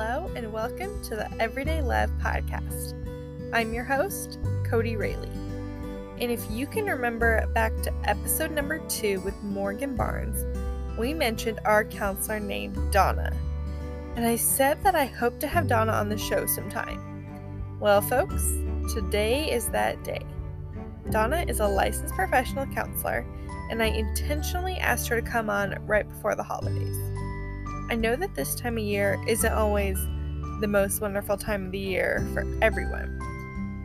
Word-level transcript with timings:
Hello, 0.00 0.30
and 0.36 0.52
welcome 0.52 1.02
to 1.02 1.16
the 1.16 1.28
Everyday 1.42 1.82
Love 1.82 2.08
podcast. 2.20 2.94
I'm 3.52 3.74
your 3.74 3.82
host, 3.82 4.38
Kodie 4.62 4.96
Raley. 4.96 5.28
And 6.20 6.30
if 6.30 6.48
you 6.52 6.68
can 6.68 6.84
remember 6.84 7.44
back 7.48 7.74
to 7.82 7.92
episode 8.04 8.52
number 8.52 8.78
two 8.86 9.18
with 9.22 9.34
Morgan 9.42 9.96
Barnes, 9.96 10.46
we 10.96 11.12
mentioned 11.12 11.58
our 11.64 11.82
counselor 11.84 12.38
named 12.38 12.78
Donna. 12.92 13.36
And 14.14 14.24
I 14.24 14.36
said 14.36 14.80
that 14.84 14.94
I 14.94 15.06
hope 15.06 15.40
to 15.40 15.48
have 15.48 15.66
Donna 15.66 15.90
on 15.90 16.10
the 16.10 16.16
show 16.16 16.46
sometime. 16.46 17.26
Well, 17.80 18.00
folks, 18.00 18.52
today 18.94 19.50
is 19.50 19.68
that 19.70 20.04
day. 20.04 20.24
Donna 21.10 21.44
is 21.48 21.58
a 21.58 21.66
licensed 21.66 22.14
professional 22.14 22.66
counselor, 22.66 23.26
and 23.72 23.82
I 23.82 23.86
intentionally 23.86 24.76
asked 24.76 25.08
her 25.08 25.20
to 25.20 25.28
come 25.28 25.50
on 25.50 25.74
right 25.88 26.08
before 26.08 26.36
the 26.36 26.44
holidays. 26.44 27.07
I 27.90 27.96
know 27.96 28.16
that 28.16 28.34
this 28.34 28.54
time 28.54 28.76
of 28.76 28.84
year 28.84 29.18
isn't 29.26 29.52
always 29.52 29.98
the 30.60 30.68
most 30.68 31.00
wonderful 31.00 31.38
time 31.38 31.66
of 31.66 31.72
the 31.72 31.78
year 31.78 32.26
for 32.34 32.44
everyone. 32.60 33.18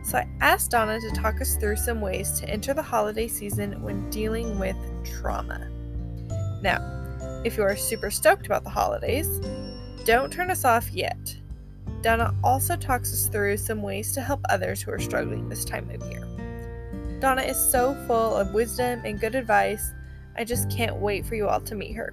So 0.04 0.18
I 0.18 0.28
asked 0.42 0.72
Donna 0.72 1.00
to 1.00 1.10
talk 1.12 1.40
us 1.40 1.56
through 1.56 1.76
some 1.76 2.02
ways 2.02 2.38
to 2.40 2.48
enter 2.48 2.74
the 2.74 2.82
holiday 2.82 3.28
season 3.28 3.82
when 3.82 4.10
dealing 4.10 4.58
with 4.58 4.76
trauma. 5.04 5.70
Now, 6.62 6.80
if 7.44 7.56
you 7.56 7.62
are 7.62 7.76
super 7.76 8.10
stoked 8.10 8.44
about 8.44 8.64
the 8.64 8.70
holidays, 8.70 9.40
don't 10.04 10.30
turn 10.30 10.50
us 10.50 10.66
off 10.66 10.90
yet. 10.92 11.34
Donna 12.02 12.34
also 12.44 12.76
talks 12.76 13.10
us 13.14 13.28
through 13.28 13.56
some 13.56 13.80
ways 13.80 14.12
to 14.12 14.20
help 14.20 14.40
others 14.50 14.82
who 14.82 14.90
are 14.90 14.98
struggling 14.98 15.48
this 15.48 15.64
time 15.64 15.88
of 15.88 16.06
year. 16.10 16.28
Donna 17.20 17.40
is 17.40 17.56
so 17.56 17.94
full 18.06 18.36
of 18.36 18.52
wisdom 18.52 19.00
and 19.06 19.18
good 19.18 19.34
advice. 19.34 19.94
I 20.36 20.44
just 20.44 20.70
can't 20.70 20.96
wait 20.96 21.24
for 21.24 21.36
you 21.36 21.48
all 21.48 21.62
to 21.62 21.74
meet 21.74 21.94
her. 21.94 22.12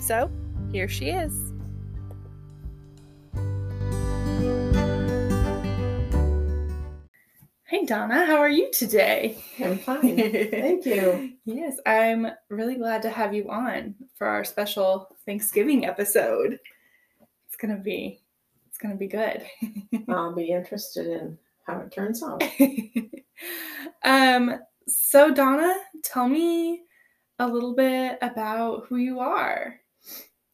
So, 0.00 0.28
here 0.72 0.88
she 0.88 1.06
is. 1.10 1.52
Hey 7.64 7.84
Donna, 7.86 8.26
how 8.26 8.36
are 8.36 8.48
you 8.48 8.70
today? 8.72 9.42
I'm 9.62 9.78
fine. 9.78 10.16
Thank 10.16 10.86
you. 10.86 11.32
Yes, 11.46 11.78
I'm 11.84 12.28
really 12.48 12.76
glad 12.76 13.02
to 13.02 13.10
have 13.10 13.34
you 13.34 13.50
on 13.50 13.96
for 14.16 14.28
our 14.28 14.44
special 14.44 15.16
Thanksgiving 15.26 15.84
episode. 15.84 16.60
It's 17.48 17.56
gonna 17.56 17.78
be 17.78 18.20
it's 18.68 18.78
gonna 18.78 18.94
be 18.94 19.08
good. 19.08 19.44
I'll 20.08 20.32
be 20.34 20.52
interested 20.52 21.08
in 21.08 21.38
how 21.66 21.80
it 21.80 21.90
turns 21.90 22.22
out. 22.22 22.44
um 24.04 24.60
so 24.86 25.34
Donna, 25.34 25.74
tell 26.04 26.28
me 26.28 26.82
a 27.40 27.48
little 27.48 27.74
bit 27.74 28.18
about 28.22 28.86
who 28.86 28.96
you 28.96 29.18
are. 29.18 29.80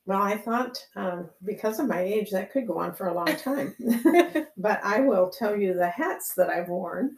Well, 0.06 0.22
I 0.22 0.36
thought 0.36 0.78
um, 0.94 1.30
because 1.44 1.80
of 1.80 1.88
my 1.88 2.00
age, 2.00 2.30
that 2.30 2.52
could 2.52 2.66
go 2.66 2.78
on 2.78 2.94
for 2.94 3.08
a 3.08 3.14
long 3.14 3.34
time. 3.36 3.74
but 4.56 4.80
I 4.84 5.00
will 5.00 5.30
tell 5.30 5.56
you 5.56 5.74
the 5.74 5.88
hats 5.88 6.34
that 6.34 6.48
I've 6.48 6.68
worn 6.68 7.16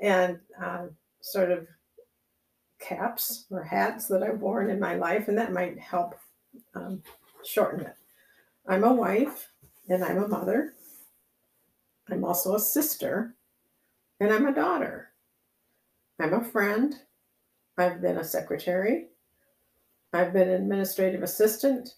and 0.00 0.38
uh, 0.60 0.86
sort 1.20 1.52
of 1.52 1.66
caps 2.80 3.46
or 3.50 3.62
hats 3.62 4.08
that 4.08 4.22
I've 4.22 4.40
worn 4.40 4.68
in 4.68 4.80
my 4.80 4.96
life, 4.96 5.28
and 5.28 5.38
that 5.38 5.52
might 5.52 5.78
help 5.78 6.16
um, 6.74 7.02
shorten 7.44 7.82
it. 7.86 7.94
I'm 8.66 8.84
a 8.84 8.92
wife 8.92 9.48
and 9.88 10.04
I'm 10.04 10.22
a 10.22 10.28
mother. 10.28 10.74
I'm 12.10 12.24
also 12.24 12.54
a 12.54 12.60
sister 12.60 13.34
and 14.20 14.32
I'm 14.32 14.46
a 14.46 14.54
daughter. 14.54 15.10
I'm 16.20 16.34
a 16.34 16.44
friend. 16.44 16.94
I've 17.78 18.00
been 18.00 18.18
a 18.18 18.24
secretary. 18.24 19.08
I've 20.12 20.32
been 20.32 20.48
an 20.48 20.62
administrative 20.62 21.22
assistant, 21.22 21.94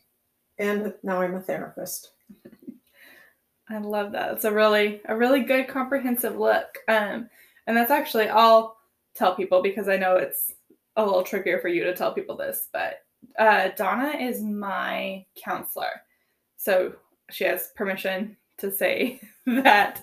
and 0.59 0.95
now 1.03 1.20
I'm 1.20 1.34
a 1.34 1.41
therapist. 1.41 2.12
I 3.70 3.79
love 3.79 4.12
that. 4.12 4.33
It's 4.33 4.45
a 4.45 4.52
really 4.52 5.01
a 5.07 5.17
really 5.17 5.42
good 5.42 5.69
comprehensive 5.69 6.36
look. 6.36 6.79
Um, 6.89 7.29
and 7.67 7.77
that's 7.77 7.91
actually 7.91 8.29
I'll 8.29 8.77
tell 9.14 9.35
people 9.35 9.63
because 9.63 9.89
I 9.89 9.97
know 9.97 10.17
it's 10.17 10.52
a 10.97 11.05
little 11.05 11.23
trickier 11.23 11.58
for 11.61 11.69
you 11.69 11.85
to 11.85 11.95
tell 11.95 12.13
people 12.13 12.36
this, 12.36 12.69
but 12.73 13.01
uh, 13.39 13.69
Donna 13.77 14.17
is 14.19 14.42
my 14.42 15.25
counselor, 15.42 16.02
so 16.57 16.95
she 17.31 17.45
has 17.45 17.70
permission 17.75 18.36
to 18.58 18.70
say 18.70 19.20
that. 19.46 20.02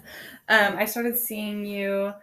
Um, 0.50 0.76
I 0.78 0.86
started 0.86 1.18
seeing 1.18 1.66
you 1.66 2.14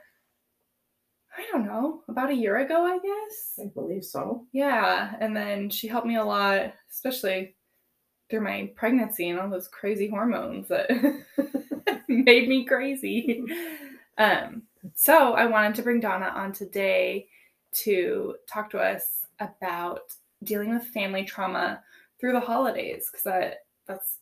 I 1.39 1.47
don't 1.53 1.67
know, 1.67 2.03
about 2.09 2.31
a 2.31 2.35
year 2.35 2.59
ago, 2.59 2.85
I 2.85 2.99
guess. 2.99 3.61
I 3.61 3.71
believe 3.73 4.05
so. 4.05 4.45
Yeah. 4.53 5.15
And 5.21 5.37
then 5.37 5.71
she 5.71 5.87
helped 5.87 6.07
me 6.07 6.17
a 6.17 6.25
lot, 6.25 6.75
especially 6.91 7.55
through 8.29 8.41
my 8.41 8.73
pregnancy 8.75 9.29
and 9.29 9.39
all 9.39 9.49
those 9.49 9.69
crazy 9.69 10.09
hormones 10.09 10.67
that 10.69 10.91
made 12.09 12.49
me 12.49 12.65
crazy. 12.65 13.45
Um, 14.19 14.65
so 14.97 15.35
I 15.35 15.47
wanted 15.47 15.77
to 15.77 15.83
bring 15.83 16.01
Donna 16.01 16.33
on 16.35 16.53
today 16.53 17.29
to 17.85 18.35
talk 18.49 18.69
to 18.71 18.79
us 18.81 19.27
about 19.39 20.01
dealing 20.43 20.71
with 20.71 20.89
family 20.89 21.25
trauma 21.25 21.83
through 22.21 22.33
the 22.33 22.41
holidays 22.41 23.09
because 23.11 23.23
that 23.23 23.59
that's 23.87 24.19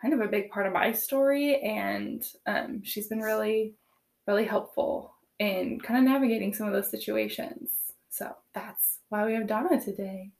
kind 0.00 0.14
of 0.14 0.20
a 0.20 0.28
big 0.28 0.50
part 0.50 0.66
of 0.66 0.72
my 0.72 0.92
story 0.92 1.60
and 1.60 2.26
um, 2.46 2.82
she's 2.82 3.08
been 3.08 3.20
really 3.20 3.74
really 4.26 4.44
helpful 4.44 5.13
in 5.38 5.80
kind 5.80 5.98
of 5.98 6.04
navigating 6.04 6.54
some 6.54 6.66
of 6.66 6.72
those 6.72 6.90
situations. 6.90 7.70
So 8.10 8.34
that's 8.52 8.98
why 9.08 9.26
we 9.26 9.34
have 9.34 9.46
Donna 9.46 9.80
today. 9.80 10.30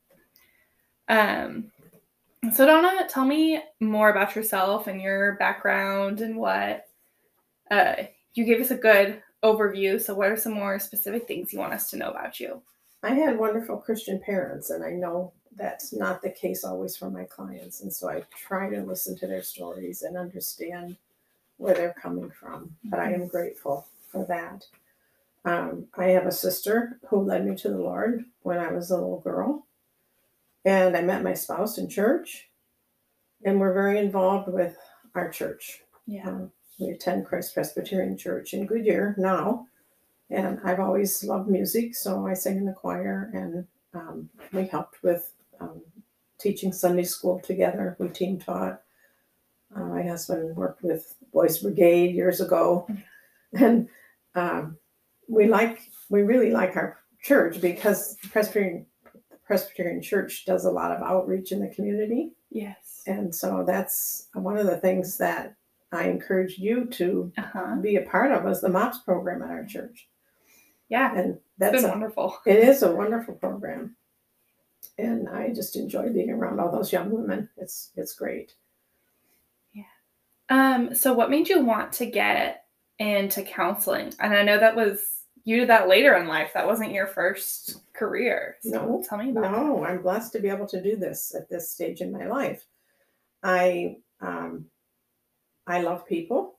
Um, 1.08 1.70
so 2.52 2.66
Donna, 2.66 3.06
tell 3.08 3.24
me 3.24 3.62
more 3.80 4.10
about 4.10 4.36
yourself 4.36 4.86
and 4.86 5.00
your 5.00 5.34
background 5.34 6.20
and 6.20 6.36
what 6.36 6.86
uh, 7.70 7.94
you 8.34 8.44
gave 8.44 8.60
us 8.60 8.70
a 8.70 8.76
good 8.76 9.22
overview. 9.42 10.00
So 10.00 10.14
what 10.14 10.30
are 10.30 10.36
some 10.36 10.52
more 10.52 10.78
specific 10.78 11.26
things 11.26 11.52
you 11.52 11.58
want 11.58 11.72
us 11.72 11.90
to 11.90 11.96
know 11.96 12.10
about 12.10 12.40
you? 12.40 12.62
I 13.02 13.14
had 13.14 13.38
wonderful 13.38 13.76
Christian 13.76 14.20
parents, 14.20 14.70
and 14.70 14.82
I 14.82 14.90
know 14.90 15.32
that's 15.56 15.92
not 15.92 16.22
the 16.22 16.30
case 16.30 16.64
always 16.64 16.96
for 16.96 17.10
my 17.10 17.24
clients. 17.24 17.82
And 17.82 17.92
so 17.92 18.08
I 18.08 18.22
try 18.30 18.70
to 18.70 18.82
listen 18.82 19.16
to 19.18 19.26
their 19.26 19.42
stories 19.42 20.02
and 20.02 20.16
understand 20.16 20.96
where 21.58 21.74
they're 21.74 21.94
coming 22.00 22.30
from. 22.30 22.74
But 22.84 23.00
I 23.00 23.12
am 23.12 23.26
grateful 23.26 23.86
for 24.10 24.24
that. 24.26 24.64
Um, 25.44 25.86
I 25.96 26.06
have 26.06 26.26
a 26.26 26.32
sister 26.32 26.98
who 27.08 27.22
led 27.22 27.46
me 27.46 27.54
to 27.56 27.68
the 27.68 27.78
Lord 27.78 28.24
when 28.42 28.58
I 28.58 28.72
was 28.72 28.90
a 28.90 28.96
little 28.96 29.20
girl. 29.20 29.66
And 30.64 30.96
I 30.96 31.02
met 31.02 31.22
my 31.22 31.34
spouse 31.34 31.76
in 31.76 31.88
church. 31.88 32.48
And 33.44 33.60
we're 33.60 33.74
very 33.74 33.98
involved 33.98 34.50
with 34.50 34.76
our 35.14 35.30
church. 35.30 35.82
Yeah. 36.06 36.28
Um, 36.28 36.52
we 36.78 36.88
attend 36.88 37.26
Christ 37.26 37.54
Presbyterian 37.54 38.16
Church 38.16 38.54
in 38.54 38.66
Goodyear 38.66 39.14
now. 39.18 39.66
And 40.30 40.58
I've 40.64 40.80
always 40.80 41.22
loved 41.22 41.48
music, 41.48 41.94
so 41.94 42.26
I 42.26 42.34
sang 42.34 42.56
in 42.56 42.64
the 42.64 42.72
choir 42.72 43.30
and 43.34 43.66
um, 43.92 44.30
we 44.52 44.66
helped 44.66 45.02
with 45.02 45.32
um, 45.60 45.82
teaching 46.40 46.72
Sunday 46.72 47.04
school 47.04 47.38
together. 47.40 47.94
We 47.98 48.08
team 48.08 48.38
taught. 48.38 48.80
Uh, 49.74 49.84
my 49.84 50.02
husband 50.02 50.56
worked 50.56 50.82
with 50.82 51.14
Boys 51.32 51.58
Brigade 51.58 52.14
years 52.14 52.40
ago. 52.40 52.88
And 53.52 53.88
um, 54.34 54.78
we 55.28 55.46
like 55.46 55.80
we 56.10 56.22
really 56.22 56.50
like 56.50 56.76
our 56.76 56.98
church 57.22 57.60
because 57.60 58.16
Presbyterian 58.30 58.86
Presbyterian 59.44 60.00
Church 60.00 60.44
does 60.46 60.64
a 60.64 60.70
lot 60.70 60.90
of 60.90 61.02
outreach 61.02 61.52
in 61.52 61.60
the 61.60 61.74
community. 61.74 62.32
Yes. 62.50 63.02
And 63.06 63.34
so 63.34 63.64
that's 63.66 64.28
one 64.32 64.56
of 64.56 64.66
the 64.66 64.78
things 64.78 65.18
that 65.18 65.54
I 65.92 66.04
encourage 66.04 66.58
you 66.58 66.86
to 66.86 67.32
uh-huh. 67.36 67.76
be 67.80 67.96
a 67.96 68.02
part 68.02 68.32
of 68.32 68.50
is 68.50 68.60
the 68.60 68.68
MOPS 68.68 68.98
program 68.98 69.42
at 69.42 69.50
our 69.50 69.64
church. 69.64 70.08
Yeah. 70.88 71.14
And 71.16 71.38
that's 71.58 71.84
a, 71.84 71.88
wonderful. 71.88 72.38
It 72.46 72.58
is 72.58 72.82
a 72.82 72.94
wonderful 72.94 73.34
program. 73.34 73.96
And 74.98 75.28
I 75.28 75.52
just 75.52 75.76
enjoy 75.76 76.10
being 76.10 76.30
around 76.30 76.60
all 76.60 76.70
those 76.70 76.92
young 76.92 77.10
women. 77.10 77.48
It's 77.56 77.90
it's 77.96 78.14
great. 78.14 78.54
Yeah. 79.72 79.82
Um, 80.48 80.94
so 80.94 81.12
what 81.12 81.30
made 81.30 81.48
you 81.48 81.60
want 81.60 81.92
to 81.94 82.06
get 82.06 82.63
into 82.98 83.42
counseling? 83.42 84.12
And 84.20 84.34
I 84.34 84.42
know 84.42 84.58
that 84.58 84.76
was 84.76 85.14
you 85.44 85.58
did 85.58 85.68
that 85.68 85.88
later 85.88 86.16
in 86.16 86.26
life. 86.26 86.52
That 86.54 86.66
wasn't 86.66 86.92
your 86.92 87.06
first 87.06 87.82
career. 87.92 88.56
So 88.62 88.70
no, 88.70 89.04
tell 89.06 89.18
me 89.18 89.30
about 89.30 89.52
No, 89.52 89.84
I'm 89.84 90.02
blessed 90.02 90.32
to 90.32 90.40
be 90.40 90.48
able 90.48 90.66
to 90.68 90.82
do 90.82 90.96
this 90.96 91.34
at 91.34 91.48
this 91.50 91.70
stage 91.70 92.00
in 92.00 92.10
my 92.10 92.26
life. 92.26 92.64
I 93.42 93.98
um, 94.20 94.66
I 95.66 95.82
love 95.82 96.06
people. 96.06 96.58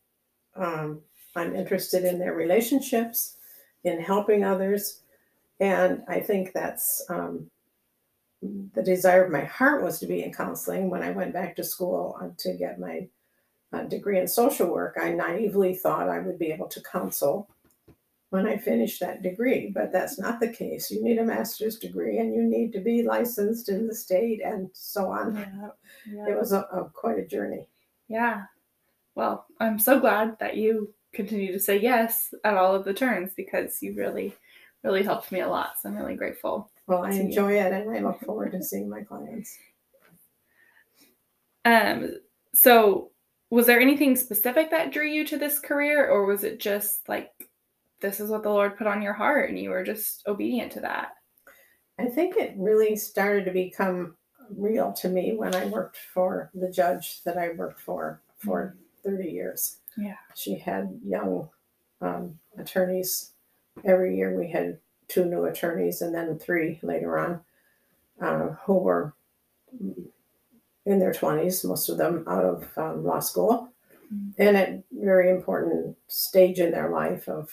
Um, 0.55 1.01
I'm 1.35 1.55
interested 1.55 2.05
in 2.05 2.19
their 2.19 2.33
relationships, 2.33 3.37
in 3.83 3.99
helping 3.99 4.43
others, 4.43 5.01
and 5.59 6.03
I 6.07 6.19
think 6.19 6.53
that's 6.53 7.03
um, 7.09 7.49
the 8.41 8.83
desire 8.83 9.25
of 9.25 9.31
my 9.31 9.43
heart 9.43 9.83
was 9.83 9.99
to 9.99 10.05
be 10.05 10.23
in 10.23 10.31
counseling. 10.31 10.89
When 10.89 11.01
I 11.01 11.11
went 11.11 11.33
back 11.33 11.55
to 11.55 11.63
school 11.63 12.17
uh, 12.21 12.29
to 12.37 12.53
get 12.53 12.79
my 12.79 13.07
degree 13.83 14.19
in 14.19 14.27
social 14.27 14.67
work, 14.67 14.97
I 15.01 15.11
naively 15.11 15.75
thought 15.75 16.09
I 16.09 16.19
would 16.19 16.39
be 16.39 16.51
able 16.51 16.67
to 16.67 16.81
counsel 16.81 17.49
when 18.29 18.47
I 18.47 18.57
finished 18.57 18.99
that 18.99 19.21
degree, 19.21 19.71
but 19.73 19.91
that's 19.93 20.19
not 20.19 20.39
the 20.39 20.49
case. 20.49 20.91
You 20.91 21.03
need 21.03 21.19
a 21.19 21.23
master's 21.23 21.77
degree 21.77 22.17
and 22.17 22.35
you 22.35 22.43
need 22.43 22.73
to 22.73 22.81
be 22.81 23.03
licensed 23.03 23.69
in 23.69 23.87
the 23.87 23.95
state 23.95 24.41
and 24.43 24.69
so 24.73 25.09
on. 25.09 25.35
Yeah, 25.35 25.69
yeah. 26.11 26.33
It 26.33 26.37
was 26.37 26.51
a, 26.51 26.61
a, 26.61 26.89
quite 26.93 27.17
a 27.17 27.25
journey. 27.25 27.67
Yeah. 28.09 28.43
well, 29.15 29.45
I'm 29.59 29.79
so 29.79 29.99
glad 29.99 30.37
that 30.39 30.57
you 30.57 30.93
continue 31.13 31.51
to 31.53 31.59
say 31.59 31.79
yes 31.79 32.33
at 32.43 32.57
all 32.57 32.75
of 32.75 32.83
the 32.83 32.93
turns 32.93 33.31
because 33.35 33.81
you 33.81 33.95
really, 33.95 34.35
really 34.83 35.03
helped 35.03 35.31
me 35.31 35.39
a 35.39 35.47
lot. 35.47 35.79
So 35.81 35.89
I'm 35.89 35.95
really 35.95 36.15
grateful. 36.15 36.69
Well, 36.87 37.03
I 37.03 37.11
to 37.11 37.15
you. 37.15 37.21
enjoy 37.23 37.53
it 37.53 37.71
and 37.71 37.89
I 37.89 37.99
look 37.99 38.19
forward 38.19 38.51
to 38.51 38.63
seeing 38.63 38.89
my 38.89 39.01
clients. 39.01 39.57
Um, 41.67 42.19
so 42.53 43.09
was 43.49 43.65
there 43.65 43.79
anything 43.79 44.15
specific 44.15 44.71
that 44.71 44.91
drew 44.91 45.07
you 45.07 45.25
to 45.27 45.37
this 45.37 45.59
career, 45.59 46.09
or 46.09 46.25
was 46.25 46.43
it 46.43 46.59
just 46.59 47.07
like 47.07 47.31
this 48.01 48.19
is 48.19 48.29
what 48.29 48.43
the 48.43 48.49
Lord 48.49 48.77
put 48.77 48.87
on 48.87 49.01
your 49.01 49.13
heart 49.13 49.49
and 49.49 49.57
you 49.57 49.69
were 49.69 49.83
just 49.83 50.27
obedient 50.27 50.71
to 50.73 50.81
that? 50.81 51.15
I 51.97 52.05
think 52.05 52.35
it 52.35 52.53
really 52.57 52.95
started 52.95 53.45
to 53.45 53.51
become 53.51 54.15
real 54.49 54.91
to 54.93 55.09
me 55.09 55.35
when 55.35 55.55
I 55.55 55.65
worked 55.65 55.97
for 55.97 56.51
the 56.53 56.69
judge 56.69 57.23
that 57.23 57.37
I 57.37 57.49
worked 57.49 57.79
for 57.79 58.21
for 58.37 58.75
30 59.03 59.29
years. 59.29 59.77
Yeah. 59.97 60.17
She 60.35 60.55
had 60.57 60.99
young 61.05 61.49
um, 62.01 62.37
attorneys. 62.57 63.31
Every 63.83 64.17
year 64.17 64.37
we 64.37 64.49
had 64.49 64.79
two 65.07 65.25
new 65.25 65.45
attorneys 65.45 66.01
and 66.01 66.13
then 66.13 66.37
three 66.37 66.79
later 66.81 67.17
on 67.17 67.41
uh, 68.21 68.55
who 68.65 68.77
were 68.79 69.13
in 70.85 70.99
their 70.99 71.11
20s, 71.11 71.65
most 71.65 71.89
of 71.89 71.97
them 71.97 72.23
out 72.27 72.45
of 72.45 72.77
um, 72.77 73.03
law 73.03 73.19
school, 73.19 73.69
Mhm. 74.13 74.33
and 74.37 74.57
at 74.57 74.83
very 74.91 75.29
important 75.31 75.97
stage 76.07 76.59
in 76.59 76.71
their 76.71 76.89
life 76.89 77.27
of 77.27 77.49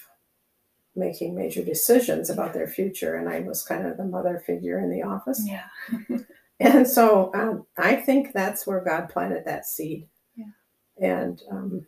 making 0.94 1.34
major 1.34 1.64
decisions 1.64 2.28
about 2.28 2.52
their 2.52 2.66
future. 2.68 3.14
And 3.14 3.26
I 3.28 3.40
was 3.40 3.62
kind 3.62 3.86
of 3.86 3.96
the 3.96 4.04
mother 4.04 4.38
figure 4.46 4.78
in 4.78 4.90
the 4.90 5.02
office. 5.02 5.42
Yeah. 5.46 5.68
And 6.60 6.86
so 6.86 7.32
um, 7.34 7.66
I 7.76 7.96
think 7.96 8.32
that's 8.32 8.68
where 8.68 8.84
God 8.84 9.08
planted 9.08 9.44
that 9.46 9.66
seed. 9.66 10.06
Yeah. 10.36 10.52
And 11.00 11.42
um, 11.50 11.86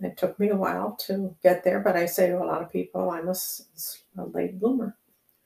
it 0.00 0.16
took 0.16 0.38
me 0.40 0.48
a 0.48 0.56
while 0.56 0.96
to 1.06 1.36
get 1.42 1.64
there, 1.64 1.80
but 1.80 1.96
I 1.96 2.06
say 2.06 2.28
to 2.28 2.38
a 2.42 2.46
lot 2.46 2.62
of 2.62 2.72
people, 2.72 3.10
I'm 3.10 3.28
a 3.28 3.34
late 4.32 4.58
bloomer. 4.58 4.96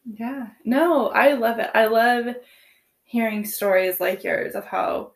Yeah. 0.05 0.51
No, 0.65 1.09
I 1.09 1.33
love 1.33 1.59
it. 1.59 1.71
I 1.75 1.87
love 1.87 2.37
hearing 3.03 3.45
stories 3.45 3.99
like 3.99 4.23
yours 4.23 4.55
of 4.55 4.67
how, 4.67 5.15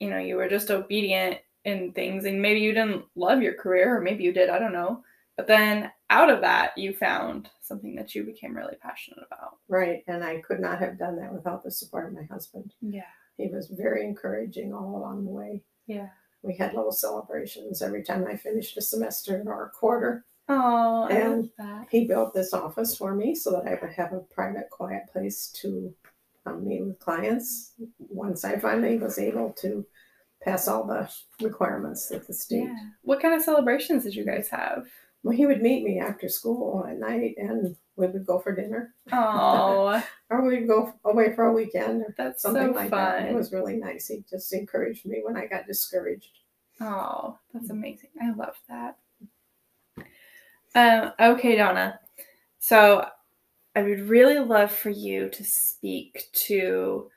you 0.00 0.10
know, 0.10 0.18
you 0.18 0.36
were 0.36 0.48
just 0.48 0.70
obedient 0.70 1.38
in 1.64 1.92
things 1.92 2.24
and 2.24 2.40
maybe 2.40 2.60
you 2.60 2.72
didn't 2.72 3.04
love 3.14 3.42
your 3.42 3.54
career 3.54 3.96
or 3.96 4.00
maybe 4.00 4.24
you 4.24 4.32
did, 4.32 4.48
I 4.48 4.58
don't 4.58 4.72
know. 4.72 5.04
But 5.36 5.46
then 5.46 5.90
out 6.08 6.30
of 6.30 6.40
that, 6.40 6.76
you 6.76 6.92
found 6.92 7.48
something 7.60 7.94
that 7.94 8.14
you 8.14 8.24
became 8.24 8.56
really 8.56 8.76
passionate 8.82 9.20
about. 9.26 9.58
Right. 9.68 10.02
And 10.08 10.24
I 10.24 10.40
could 10.40 10.60
not 10.60 10.78
have 10.80 10.98
done 10.98 11.16
that 11.16 11.32
without 11.32 11.62
the 11.62 11.70
support 11.70 12.06
of 12.06 12.14
my 12.14 12.24
husband. 12.30 12.72
Yeah. 12.80 13.02
He 13.36 13.46
was 13.48 13.68
very 13.68 14.04
encouraging 14.04 14.74
all 14.74 14.96
along 14.96 15.24
the 15.24 15.30
way. 15.30 15.62
Yeah. 15.86 16.08
We 16.42 16.56
had 16.56 16.74
little 16.74 16.92
celebrations 16.92 17.82
every 17.82 18.02
time 18.02 18.26
I 18.26 18.36
finished 18.36 18.76
a 18.76 18.82
semester 18.82 19.42
or 19.46 19.66
a 19.66 19.70
quarter. 19.70 20.24
Oh, 20.48 21.06
I 21.08 21.12
love 21.12 21.32
And- 21.32 21.50
that. 21.58 21.86
He 21.90 22.06
built 22.06 22.34
this 22.34 22.52
office 22.52 22.96
for 22.96 23.14
me 23.14 23.34
so 23.34 23.50
that 23.52 23.66
I 23.66 23.78
would 23.80 23.92
have 23.92 24.12
a 24.12 24.20
private, 24.20 24.68
quiet 24.70 25.04
place 25.12 25.48
to 25.62 25.94
um, 26.46 26.66
meet 26.66 26.84
with 26.84 26.98
clients. 26.98 27.72
Once 27.98 28.44
I 28.44 28.58
finally 28.58 28.98
was 28.98 29.18
able 29.18 29.52
to 29.60 29.86
pass 30.42 30.68
all 30.68 30.86
the 30.86 31.08
requirements 31.42 32.08
that 32.08 32.26
the 32.26 32.32
state. 32.34 32.64
Yeah. 32.64 32.76
What 33.02 33.20
kind 33.20 33.34
of 33.34 33.42
celebrations 33.42 34.04
did 34.04 34.14
you 34.14 34.24
guys 34.24 34.48
have? 34.48 34.86
Well, 35.22 35.36
he 35.36 35.44
would 35.44 35.60
meet 35.60 35.84
me 35.84 36.00
after 36.00 36.28
school 36.28 36.86
at 36.88 36.98
night, 36.98 37.34
and 37.36 37.76
we 37.96 38.06
would 38.06 38.24
go 38.24 38.38
for 38.38 38.54
dinner, 38.54 38.94
Oh, 39.12 40.02
or 40.30 40.42
we'd 40.42 40.66
go 40.66 40.94
away 41.04 41.34
for 41.34 41.44
a 41.44 41.52
weekend, 41.52 42.02
or 42.02 42.14
that's 42.16 42.40
something 42.40 42.72
so 42.72 42.78
like 42.78 42.90
that. 42.90 43.28
It 43.28 43.34
was 43.34 43.52
really 43.52 43.76
nice. 43.76 44.06
He 44.08 44.24
just 44.30 44.50
encouraged 44.54 45.04
me 45.04 45.20
when 45.22 45.36
I 45.36 45.46
got 45.46 45.66
discouraged. 45.66 46.38
Oh, 46.80 47.38
that's 47.52 47.68
amazing. 47.68 48.08
I 48.22 48.32
love 48.32 48.56
that. 48.70 48.96
Um, 50.74 51.12
okay, 51.20 51.56
Donna. 51.56 52.00
So 52.58 53.04
I 53.74 53.82
would 53.82 54.08
really 54.08 54.38
love 54.38 54.72
for 54.72 54.90
you 54.90 55.28
to 55.30 55.44
speak 55.44 56.28
to 56.32 57.08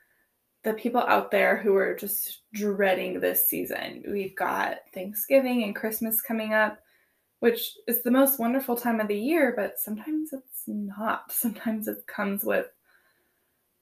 the 0.62 0.74
people 0.74 1.02
out 1.02 1.30
there 1.30 1.56
who 1.56 1.74
are 1.76 1.94
just 1.94 2.40
dreading 2.54 3.20
this 3.20 3.48
season. 3.48 4.02
We've 4.08 4.34
got 4.34 4.78
Thanksgiving 4.94 5.64
and 5.64 5.76
Christmas 5.76 6.20
coming 6.20 6.54
up, 6.54 6.78
which 7.40 7.76
is 7.86 8.02
the 8.02 8.10
most 8.10 8.38
wonderful 8.38 8.76
time 8.76 9.00
of 9.00 9.08
the 9.08 9.18
year, 9.18 9.52
but 9.56 9.78
sometimes 9.78 10.32
it's 10.32 10.62
not. 10.66 11.30
Sometimes 11.32 11.88
it 11.88 12.06
comes 12.06 12.44
with 12.44 12.66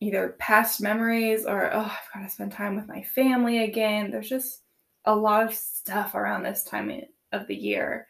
either 0.00 0.34
past 0.40 0.80
memories 0.80 1.46
or, 1.46 1.72
oh, 1.72 1.80
I've 1.80 2.12
got 2.12 2.26
to 2.26 2.28
spend 2.28 2.50
time 2.50 2.74
with 2.74 2.88
my 2.88 3.02
family 3.02 3.62
again. 3.62 4.10
There's 4.10 4.28
just 4.28 4.62
a 5.04 5.14
lot 5.14 5.46
of 5.46 5.54
stuff 5.54 6.16
around 6.16 6.42
this 6.42 6.64
time 6.64 6.90
of 7.30 7.46
the 7.46 7.54
year. 7.54 8.08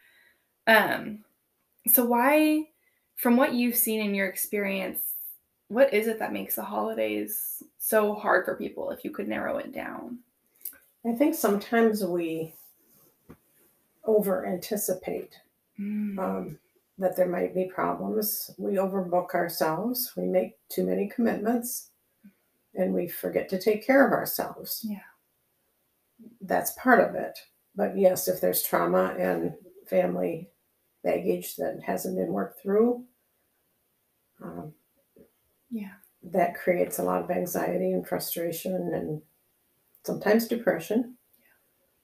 Um, 0.67 1.19
so 1.87 2.05
why, 2.06 2.69
from 3.17 3.37
what 3.37 3.55
you've 3.55 3.76
seen 3.76 4.00
in 4.00 4.14
your 4.14 4.26
experience, 4.26 5.00
what 5.69 5.93
is 5.94 6.06
it 6.06 6.19
that 6.19 6.32
makes 6.32 6.56
the 6.56 6.62
holidays 6.62 7.62
so 7.79 8.14
hard 8.14 8.44
for 8.44 8.56
people 8.56 8.91
if 8.91 9.05
you 9.05 9.11
could 9.11 9.29
narrow 9.29 9.59
it 9.59 9.73
down? 9.73 10.19
I 11.06 11.12
think 11.12 11.35
sometimes 11.35 12.05
we 12.05 12.55
over 14.05 14.47
anticipate 14.47 15.37
Mm, 15.81 16.19
um, 16.19 16.59
that 16.99 17.17
there 17.17 17.29
might 17.29 17.55
be 17.55 17.64
problems. 17.64 18.50
We 18.59 18.73
overbook 18.73 19.35
ourselves, 19.35 20.12
we 20.17 20.25
make 20.25 20.58
too 20.69 20.85
many 20.85 21.08
commitments, 21.08 21.91
and 22.75 22.93
we 22.93 23.08
forget 23.08 23.49
to 23.50 23.58
take 23.61 23.85
care 23.85 24.06
of 24.06 24.12
ourselves. 24.12 24.85
Yeah. 24.88 24.99
That's 26.41 26.73
part 26.73 27.00
of 27.00 27.15
it. 27.15 27.38
But 27.75 27.97
yes, 27.97 28.29
if 28.29 28.41
there's 28.41 28.62
trauma 28.62 29.15
and 29.19 29.55
family 29.87 30.50
baggage 31.03 31.57
that 31.57 31.81
hasn't 31.85 32.17
been 32.17 32.33
worked 32.33 32.61
through, 32.63 33.05
um, 34.43 34.73
yeah. 35.71 35.93
that 36.23 36.55
creates 36.55 36.99
a 36.99 37.03
lot 37.03 37.23
of 37.23 37.31
anxiety 37.31 37.93
and 37.93 38.07
frustration 38.07 38.93
and 38.95 39.23
sometimes 40.05 40.49
depression 40.49 41.17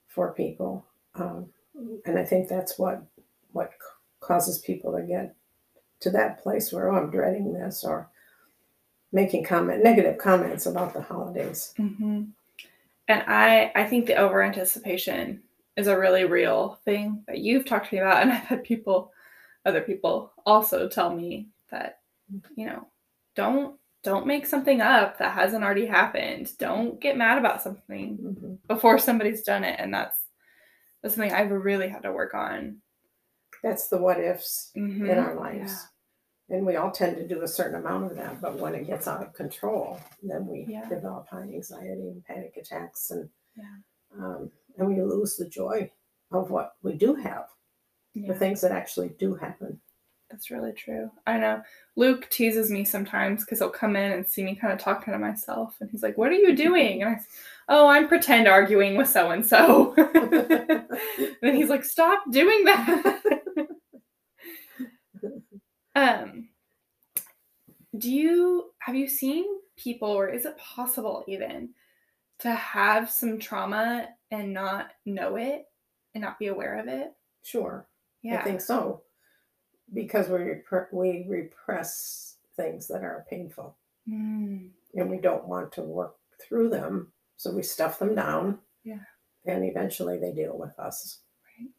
for 0.07 0.33
people. 0.33 0.85
Um, 1.15 1.47
and 2.05 2.17
I 2.17 2.25
think 2.25 2.47
that's 2.47 2.77
what 2.77 3.03
what 3.51 3.71
causes 4.19 4.59
people 4.59 4.91
to 4.93 5.01
get 5.01 5.35
to 6.01 6.09
that 6.11 6.41
place 6.41 6.71
where 6.71 6.91
oh, 6.91 6.97
I'm 6.97 7.09
dreading 7.09 7.53
this 7.53 7.83
or 7.83 8.09
making 9.11 9.43
comment 9.43 9.83
negative 9.83 10.17
comments 10.17 10.65
about 10.65 10.93
the 10.93 11.01
holidays. 11.01 11.73
hmm 11.77 12.23
And 13.07 13.23
I, 13.27 13.71
I 13.75 13.85
think 13.85 14.05
the 14.05 14.15
over 14.15 14.43
anticipation 14.43 15.41
is 15.79 15.87
a 15.87 15.97
really 15.97 16.25
real 16.25 16.77
thing 16.85 17.23
that 17.27 17.39
you've 17.39 17.65
talked 17.65 17.89
to 17.89 17.95
me 17.95 18.01
about, 18.01 18.21
and 18.21 18.31
I've 18.33 18.43
had 18.43 18.63
people, 18.63 19.11
other 19.65 19.81
people, 19.81 20.31
also 20.45 20.87
tell 20.89 21.13
me 21.15 21.47
that, 21.71 21.99
you 22.55 22.65
know, 22.67 22.87
don't 23.35 23.75
don't 24.01 24.25
make 24.27 24.45
something 24.45 24.79
up 24.79 25.17
that 25.17 25.33
hasn't 25.33 25.61
already 25.63 25.85
happened. 25.85 26.49
Don't 26.57 27.01
get 27.01 27.17
mad 27.17 27.37
about 27.37 27.61
something 27.61 28.17
Mhm. 28.17 28.57
before 28.67 28.97
somebody's 28.97 29.43
done 29.43 29.63
it, 29.65 29.77
and 29.79 29.93
that's 29.93 30.17
that's 31.01 31.15
something 31.15 31.33
I've 31.33 31.51
really 31.51 31.87
had 31.89 32.03
to 32.03 32.11
work 32.11 32.33
on. 32.33 32.81
That's 33.63 33.87
the 33.89 33.97
what 33.97 34.19
ifs 34.19 34.71
Mhm. 34.75 35.09
in 35.09 35.17
our 35.17 35.35
lives. 35.35 35.87
And 36.49 36.65
we 36.65 36.77
all 36.77 36.91
tend 36.91 37.17
to 37.17 37.27
do 37.27 37.41
a 37.43 37.47
certain 37.47 37.75
amount 37.79 38.05
of 38.09 38.15
that, 38.17 38.41
but 38.41 38.55
when 38.57 38.73
it 38.73 38.87
gets 38.87 39.07
out 39.07 39.21
of 39.21 39.33
control, 39.33 39.99
then 40.23 40.47
we 40.47 40.65
Yeah. 40.67 40.87
develop 40.89 41.27
high 41.27 41.41
anxiety 41.41 42.07
and 42.09 42.23
panic 42.25 42.55
attacks, 42.57 43.11
and 43.11 43.29
Yeah. 43.55 43.75
um, 44.17 44.51
and 44.79 44.87
we 44.87 45.01
lose 45.01 45.35
the 45.35 45.47
joy 45.47 45.89
of 46.31 46.49
what 46.51 46.75
we 46.83 46.93
do 46.93 47.13
have, 47.15 47.47
Yeah. 48.13 48.27
the 48.33 48.39
things 48.39 48.61
that 48.61 48.71
actually 48.71 49.09
do 49.19 49.35
happen. 49.35 49.79
That's 50.29 50.51
really 50.51 50.73
true. 50.73 51.09
I 51.25 51.37
know. 51.39 51.61
Luke 51.95 52.29
teases 52.29 52.69
me 52.69 52.85
sometimes 52.85 53.43
because 53.43 53.57
he'll 53.59 53.69
come 53.71 53.95
in 53.95 54.11
and 54.11 54.27
see 54.27 54.43
me 54.43 54.55
kind 54.55 54.71
of 54.71 54.77
talking 54.79 55.11
to 55.11 55.17
myself, 55.19 55.75
and 55.81 55.89
he's 55.89 56.03
like, 56.03 56.17
"What 56.19 56.29
are 56.29 56.35
you 56.35 56.55
doing?" 56.67 57.01
And 57.01 57.15
I, 57.15 57.19
"Oh, 57.67 57.87
I'm 57.87 58.07
pretend 58.07 58.47
arguing 58.47 58.95
with 58.95 59.09
so 59.09 59.31
and 59.31 59.45
so." 59.45 59.93
And 61.41 61.55
he's 61.57 61.69
like, 61.69 61.83
"Stop 61.83 62.23
doing 62.31 62.63
that." 62.65 63.21
um, 65.95 66.49
do 67.97 68.11
you 68.11 68.71
have 68.79 68.95
you 68.95 69.07
seen 69.07 69.45
people, 69.77 70.09
or 70.09 70.27
is 70.29 70.45
it 70.45 70.57
possible 70.57 71.23
even 71.27 71.69
to 72.39 72.51
have 72.53 73.09
some 73.09 73.39
trauma 73.39 74.09
and 74.31 74.53
not 74.53 74.91
know 75.05 75.35
it 75.37 75.65
and 76.13 76.21
not 76.21 76.39
be 76.39 76.47
aware 76.47 76.77
of 76.79 76.87
it? 76.87 77.13
Sure, 77.43 77.87
Yeah. 78.21 78.39
I 78.39 78.43
think 78.43 78.61
so, 78.61 79.03
because 79.93 80.29
we 80.29 80.61
we 80.91 81.25
repress 81.27 82.37
things 82.55 82.87
that 82.87 83.03
are 83.03 83.25
painful, 83.29 83.77
Mm. 84.07 84.71
and 84.95 85.09
we 85.09 85.17
don't 85.17 85.47
want 85.47 85.71
to 85.73 85.81
work 85.81 86.17
through 86.41 86.69
them, 86.69 87.11
so 87.37 87.51
we 87.51 87.63
stuff 87.63 87.99
them 87.99 88.15
down. 88.15 88.59
Yeah. 88.83 88.99
and 89.45 89.63
eventually 89.65 90.17
they 90.19 90.31
deal 90.33 90.57
with 90.57 90.77
us. 90.79 91.21
Right. 91.59 91.69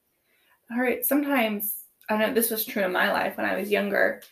all 0.71 0.83
right, 0.83 1.05
sometimes 1.05 1.85
I 2.09 2.17
know 2.17 2.33
this 2.33 2.51
was 2.51 2.65
true 2.65 2.83
in 2.83 2.91
my 2.93 3.13
life 3.13 3.37
when 3.37 3.47
I 3.47 3.55
was 3.57 3.71
younger. 3.71 4.23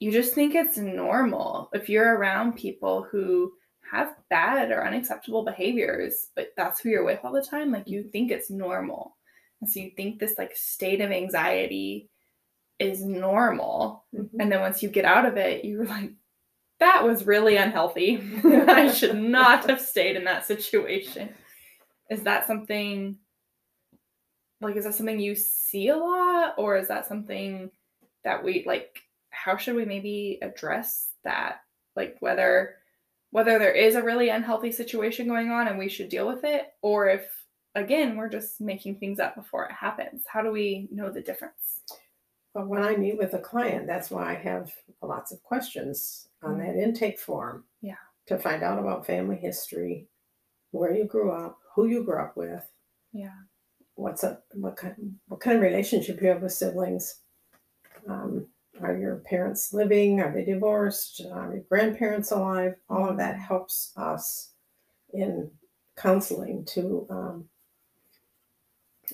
You 0.00 0.12
just 0.12 0.34
think 0.34 0.54
it's 0.54 0.76
normal 0.76 1.70
if 1.72 1.88
you're 1.88 2.16
around 2.16 2.56
people 2.56 3.02
who 3.04 3.52
have 3.92 4.16
bad 4.30 4.70
or 4.70 4.86
unacceptable 4.86 5.44
behaviors, 5.44 6.28
but 6.34 6.48
that's 6.56 6.80
who 6.80 6.88
you're 6.88 7.04
with 7.04 7.20
all 7.22 7.32
the 7.32 7.42
time. 7.42 7.70
Like 7.70 7.86
you 7.86 8.02
think 8.02 8.30
it's 8.30 8.48
normal. 8.48 9.16
And 9.60 9.70
so 9.70 9.80
you 9.80 9.90
think 9.94 10.18
this 10.18 10.38
like 10.38 10.56
state 10.56 11.02
of 11.02 11.12
anxiety 11.12 12.08
is 12.78 13.04
normal. 13.04 14.06
Mhm. 14.14 14.30
And 14.40 14.50
then 14.50 14.60
once 14.60 14.82
you 14.82 14.88
get 14.88 15.04
out 15.04 15.26
of 15.26 15.36
it, 15.36 15.66
you're 15.66 15.84
like, 15.84 16.12
that 16.80 17.04
was 17.04 17.26
really 17.26 17.56
unhealthy. 17.56 18.16
I 18.44 18.90
should 18.90 19.16
not 19.16 19.68
have 19.68 19.80
stayed 19.80 20.16
in 20.16 20.24
that 20.24 20.46
situation. 20.46 21.28
Is 22.10 22.22
that 22.22 22.46
something 22.46 23.18
like 24.62 24.76
is 24.76 24.84
that 24.84 24.94
something 24.94 25.20
you 25.20 25.34
see 25.34 25.88
a 25.88 25.96
lot 25.96 26.54
or 26.56 26.76
is 26.76 26.88
that 26.88 27.06
something 27.06 27.70
that 28.24 28.42
we 28.42 28.64
like 28.64 29.02
how 29.30 29.56
should 29.56 29.76
we 29.76 29.84
maybe 29.84 30.38
address 30.40 31.10
that? 31.24 31.60
Like 31.94 32.16
whether 32.20 32.76
whether 33.32 33.58
there 33.58 33.72
is 33.72 33.96
a 33.96 34.02
really 34.02 34.28
unhealthy 34.28 34.70
situation 34.70 35.26
going 35.26 35.50
on 35.50 35.66
and 35.66 35.78
we 35.78 35.88
should 35.88 36.08
deal 36.08 36.28
with 36.28 36.44
it 36.44 36.74
or 36.82 37.08
if 37.08 37.26
again 37.74 38.16
we're 38.16 38.28
just 38.28 38.60
making 38.60 38.94
things 38.96 39.18
up 39.18 39.34
before 39.34 39.64
it 39.64 39.72
happens. 39.72 40.22
How 40.26 40.42
do 40.42 40.52
we 40.52 40.86
know 40.92 41.10
the 41.10 41.22
difference? 41.22 41.80
But 42.54 42.68
when 42.68 42.82
I 42.82 42.94
meet 42.96 43.16
with 43.16 43.32
a 43.32 43.38
client, 43.38 43.86
that's 43.86 44.10
why 44.10 44.30
I 44.30 44.34
have 44.34 44.70
lots 45.00 45.32
of 45.32 45.42
questions 45.42 46.28
on 46.42 46.58
that 46.58 46.76
intake 46.76 47.18
form. 47.18 47.64
Yeah. 47.80 47.96
To 48.26 48.38
find 48.38 48.62
out 48.62 48.78
about 48.78 49.06
family 49.06 49.36
history, 49.36 50.06
where 50.70 50.94
you 50.94 51.04
grew 51.04 51.32
up, 51.32 51.58
who 51.74 51.86
you 51.86 52.04
grew 52.04 52.20
up 52.20 52.36
with, 52.36 52.62
Yeah. 53.12 53.32
what's 53.94 54.22
up, 54.22 54.44
what 54.52 54.76
kind, 54.76 55.16
what 55.28 55.40
kind 55.40 55.56
of 55.56 55.62
relationship 55.62 56.20
you 56.20 56.28
have 56.28 56.42
with 56.42 56.52
siblings. 56.52 57.20
Um, 58.06 58.46
are 58.80 58.96
your 58.96 59.16
parents 59.16 59.72
living? 59.72 60.20
Are 60.20 60.32
they 60.32 60.44
divorced? 60.44 61.20
Are 61.32 61.52
your 61.52 61.62
grandparents 61.68 62.30
alive? 62.30 62.74
All 62.88 63.08
of 63.08 63.16
that 63.18 63.36
helps 63.38 63.92
us 63.96 64.50
in 65.12 65.50
counseling 65.96 66.64
to 66.66 67.06
um, 67.10 67.44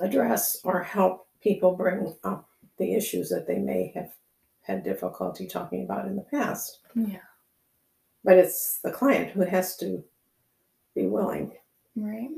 address 0.01 0.61
or 0.65 0.83
help 0.83 1.27
people 1.43 1.75
bring 1.75 2.15
up 2.25 2.49
the 2.79 2.95
issues 2.95 3.29
that 3.31 3.47
they 3.47 3.59
may 3.59 3.91
have 3.95 4.13
had 4.63 4.85
difficulty 4.85 5.47
talking 5.47 5.83
about 5.83 6.07
in 6.07 6.15
the 6.15 6.23
past. 6.23 6.79
Yeah. 6.95 7.19
But 8.25 8.37
it's 8.39 8.79
the 8.81 8.91
client 8.91 9.31
who 9.31 9.41
has 9.43 9.77
to 9.79 10.05
be 10.95 11.07
willing. 11.07 11.53
Right. 11.97 12.31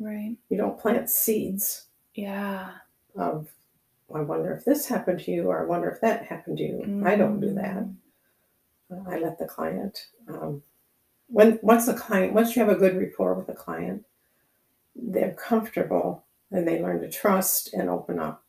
Right. 0.00 0.36
You 0.48 0.56
don't 0.56 0.78
plant 0.80 1.08
seeds 1.10 1.86
Yeah. 2.14 2.70
of, 3.14 3.48
I 4.14 4.20
wonder 4.20 4.52
if 4.52 4.64
this 4.64 4.86
happened 4.86 5.20
to 5.20 5.30
you, 5.30 5.48
or 5.48 5.62
I 5.62 5.66
wonder 5.66 5.90
if 5.90 6.00
that 6.00 6.26
happened 6.26 6.58
to 6.58 6.62
you. 6.62 7.02
I 7.04 7.16
don't 7.16 7.40
do 7.40 7.52
that. 7.54 7.76
Mm. 7.76 7.96
Uh, 8.90 9.10
I 9.10 9.18
let 9.18 9.38
the 9.38 9.46
client. 9.46 10.06
Um, 10.28 10.62
when 11.28 11.58
once 11.62 11.86
the 11.86 11.94
client, 11.94 12.32
once 12.32 12.54
you 12.54 12.64
have 12.64 12.74
a 12.74 12.78
good 12.78 12.96
rapport 12.96 13.34
with 13.34 13.48
the 13.48 13.52
client, 13.52 14.04
they're 14.94 15.34
comfortable 15.34 16.24
and 16.50 16.66
they 16.66 16.80
learn 16.80 17.00
to 17.00 17.10
trust 17.10 17.74
and 17.74 17.90
open 17.90 18.18
up. 18.18 18.44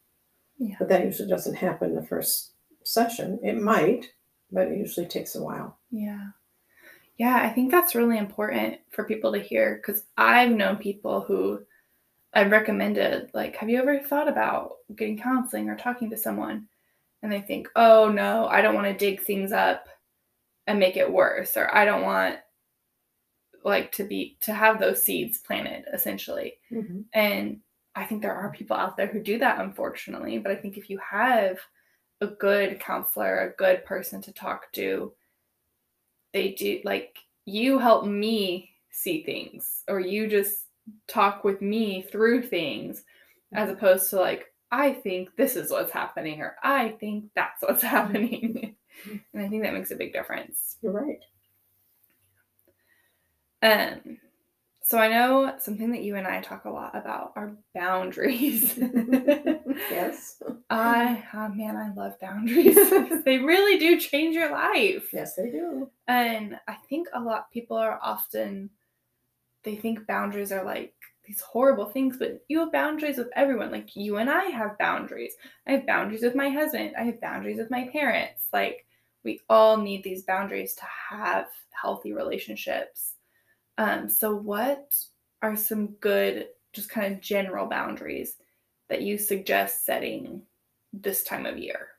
Yeah. 0.59 0.75
But 0.79 0.89
that 0.89 1.05
usually 1.05 1.29
doesn't 1.29 1.55
happen 1.55 1.95
the 1.95 2.05
first 2.05 2.51
session. 2.83 3.39
It 3.43 3.59
might, 3.59 4.11
but 4.51 4.67
it 4.67 4.77
usually 4.77 5.07
takes 5.07 5.35
a 5.35 5.43
while. 5.43 5.77
Yeah. 5.91 6.29
Yeah, 7.17 7.37
I 7.37 7.49
think 7.49 7.71
that's 7.71 7.95
really 7.95 8.17
important 8.17 8.77
for 8.91 9.03
people 9.03 9.33
to 9.33 9.39
hear 9.39 9.75
because 9.75 10.03
I've 10.17 10.51
known 10.51 10.77
people 10.77 11.21
who 11.21 11.61
I've 12.37 12.51
recommended, 12.51 13.31
like, 13.33 13.55
have 13.55 13.67
you 13.67 13.79
ever 13.79 13.97
thought 13.99 14.27
about 14.27 14.73
getting 14.95 15.17
counseling 15.17 15.69
or 15.69 15.75
talking 15.75 16.07
to 16.11 16.17
someone? 16.17 16.67
And 17.23 17.31
they 17.31 17.41
think, 17.41 17.67
oh 17.75 18.11
no, 18.11 18.45
I 18.45 18.61
don't 18.61 18.75
want 18.75 18.85
to 18.85 18.93
dig 18.93 19.23
things 19.23 19.51
up 19.51 19.89
and 20.67 20.79
make 20.79 20.97
it 20.97 21.11
worse, 21.11 21.57
or 21.57 21.75
I 21.75 21.83
don't 21.83 22.03
want 22.03 22.37
like 23.63 23.91
to 23.93 24.03
be 24.03 24.37
to 24.41 24.53
have 24.53 24.79
those 24.79 25.03
seeds 25.03 25.39
planted 25.39 25.85
essentially. 25.91 26.59
Mm-hmm. 26.71 27.01
And 27.11 27.59
I 27.95 28.05
think 28.05 28.21
there 28.21 28.35
are 28.35 28.51
people 28.51 28.77
out 28.77 28.97
there 28.97 29.07
who 29.07 29.19
do 29.19 29.39
that, 29.39 29.59
unfortunately. 29.59 30.37
But 30.37 30.51
I 30.51 30.57
think 30.57 30.77
if 30.77 30.91
you 30.91 30.99
have 30.99 31.57
a 32.21 32.27
good 32.27 32.79
counselor, 32.79 33.39
a 33.39 33.55
good 33.57 33.83
person 33.83 34.21
to 34.21 34.31
talk 34.31 34.71
to, 34.73 35.11
they 36.33 36.51
do 36.51 36.81
like 36.83 37.17
you 37.45 37.79
help 37.79 38.05
me 38.05 38.69
see 38.91 39.23
things, 39.23 39.83
or 39.87 39.99
you 39.99 40.27
just 40.27 40.66
talk 41.07 41.43
with 41.43 41.61
me 41.61 42.01
through 42.01 42.43
things, 42.43 43.03
as 43.53 43.69
opposed 43.69 44.09
to 44.09 44.17
like, 44.17 44.53
I 44.71 44.91
think 44.91 45.35
this 45.35 45.55
is 45.55 45.71
what's 45.71 45.91
happening, 45.91 46.41
or 46.41 46.55
I 46.61 46.89
think 46.99 47.25
that's 47.35 47.61
what's 47.61 47.81
happening. 47.95 48.75
and 49.33 49.45
I 49.45 49.47
think 49.47 49.63
that 49.63 49.73
makes 49.73 49.91
a 49.91 49.95
big 49.95 50.13
difference. 50.13 50.77
You're 50.81 50.91
right. 50.91 51.19
Um, 53.61 54.17
so 54.87 54.97
I 54.97 55.09
know 55.09 55.53
something 55.59 55.91
that 55.91 56.03
you 56.03 56.15
and 56.15 56.25
I 56.25 56.39
talk 56.39 56.63
a 56.63 56.69
lot 56.69 56.95
about 56.95 57.33
are 57.35 57.57
boundaries. 57.75 58.77
yes. 59.91 60.41
I, 60.69 61.25
oh 61.33 61.49
man, 61.49 61.75
I 61.75 61.93
love 61.93 62.17
boundaries. 62.21 62.75
they 63.25 63.39
really 63.39 63.77
do 63.79 63.99
change 63.99 64.33
your 64.33 64.49
life. 64.49 65.09
Yes, 65.11 65.35
they 65.35 65.51
do. 65.51 65.89
And 66.07 66.57
I 66.69 66.75
think 66.87 67.09
a 67.13 67.19
lot 67.19 67.51
people 67.51 67.75
are 67.75 67.99
often 68.01 68.69
they 69.67 69.75
think 69.75 70.07
boundaries 70.07 70.53
are 70.53 70.63
like 70.63 70.93
these 71.25 71.41
horrible 71.41 71.87
things, 71.87 72.15
but 72.17 72.41
you 72.47 72.59
have 72.59 72.71
boundaries 72.71 73.17
with 73.17 73.27
everyone. 73.35 73.69
Like 73.69 73.97
you 73.97 74.15
and 74.15 74.29
I 74.29 74.45
have 74.45 74.77
boundaries. 74.77 75.33
I 75.67 75.73
have 75.73 75.85
boundaries 75.85 76.23
with 76.23 76.35
my 76.35 76.49
husband. 76.49 76.93
I 76.97 77.03
have 77.03 77.19
boundaries 77.19 77.57
with 77.57 77.69
my 77.69 77.89
parents. 77.89 78.47
Like 78.53 78.85
we 79.25 79.41
all 79.49 79.75
need 79.75 80.05
these 80.05 80.23
boundaries 80.23 80.73
to 80.75 80.85
have 81.09 81.47
healthy 81.71 82.13
relationships. 82.13 83.15
Um, 83.77 84.07
so 84.07 84.33
what 84.33 84.95
are 85.41 85.57
some 85.57 85.87
good, 85.99 86.47
just 86.71 86.89
kind 86.89 87.13
of 87.13 87.19
general 87.19 87.67
boundaries 87.67 88.37
that 88.87 89.01
you 89.01 89.17
suggest 89.17 89.85
setting 89.85 90.43
this 90.93 91.25
time 91.25 91.45
of 91.45 91.57
year? 91.57 91.89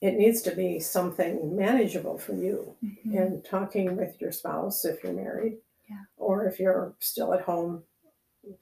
It 0.00 0.14
needs 0.14 0.40
to 0.42 0.56
be 0.56 0.80
something 0.80 1.54
manageable 1.54 2.16
for 2.18 2.34
you. 2.34 2.74
Mhm. 2.82 3.16
And 3.20 3.44
talking 3.44 3.94
with 3.94 4.18
your 4.22 4.32
spouse 4.32 4.86
if 4.86 5.04
you're 5.04 5.12
married, 5.12 5.58
Yeah. 5.92 6.04
or 6.16 6.46
if 6.46 6.58
you're 6.58 6.94
still 6.98 7.34
at 7.34 7.42
home, 7.42 7.84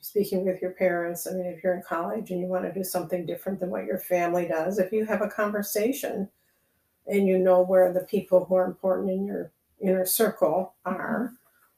speaking 0.01 0.45
with 0.45 0.61
your 0.61 0.73
parents. 0.73 1.27
I 1.27 1.33
mean, 1.33 1.47
if 1.47 1.63
you're 1.63 1.75
in 1.75 1.83
college 1.83 2.31
and 2.31 2.41
you 2.41 2.47
want 2.47 2.65
to 2.65 2.73
do 2.73 2.85
something 2.85 3.27
different 3.27 3.61
than 3.61 3.71
what 3.71 3.85
your 3.85 3.99
family 3.99 4.47
does, 4.47 4.79
if 4.79 4.93
you 4.93 5.07
have 5.07 5.23
a 5.23 5.29
conversation 5.29 6.29
and 7.07 7.27
you 7.27 7.39
know 7.39 7.63
where 7.63 7.93
the 7.93 8.01
people 8.01 8.45
who 8.45 8.55
are 8.57 8.67
important 8.67 9.11
in 9.11 9.25
your 9.25 9.53
inner 9.81 10.05
circle 10.05 10.75
are, 10.85 11.33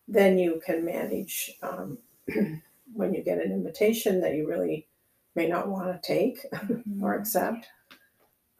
then 0.08 0.38
you 0.38 0.60
can 0.64 0.84
manage 0.84 1.52
um, 1.62 1.98
when 2.94 3.14
you 3.14 3.22
get 3.22 3.38
an 3.38 3.52
invitation 3.52 4.20
that 4.20 4.34
you 4.34 4.48
really 4.48 4.86
may 5.34 5.48
not 5.48 5.68
want 5.68 5.86
to 5.86 6.06
take 6.06 6.44
or 7.02 7.14
accept, 7.14 7.66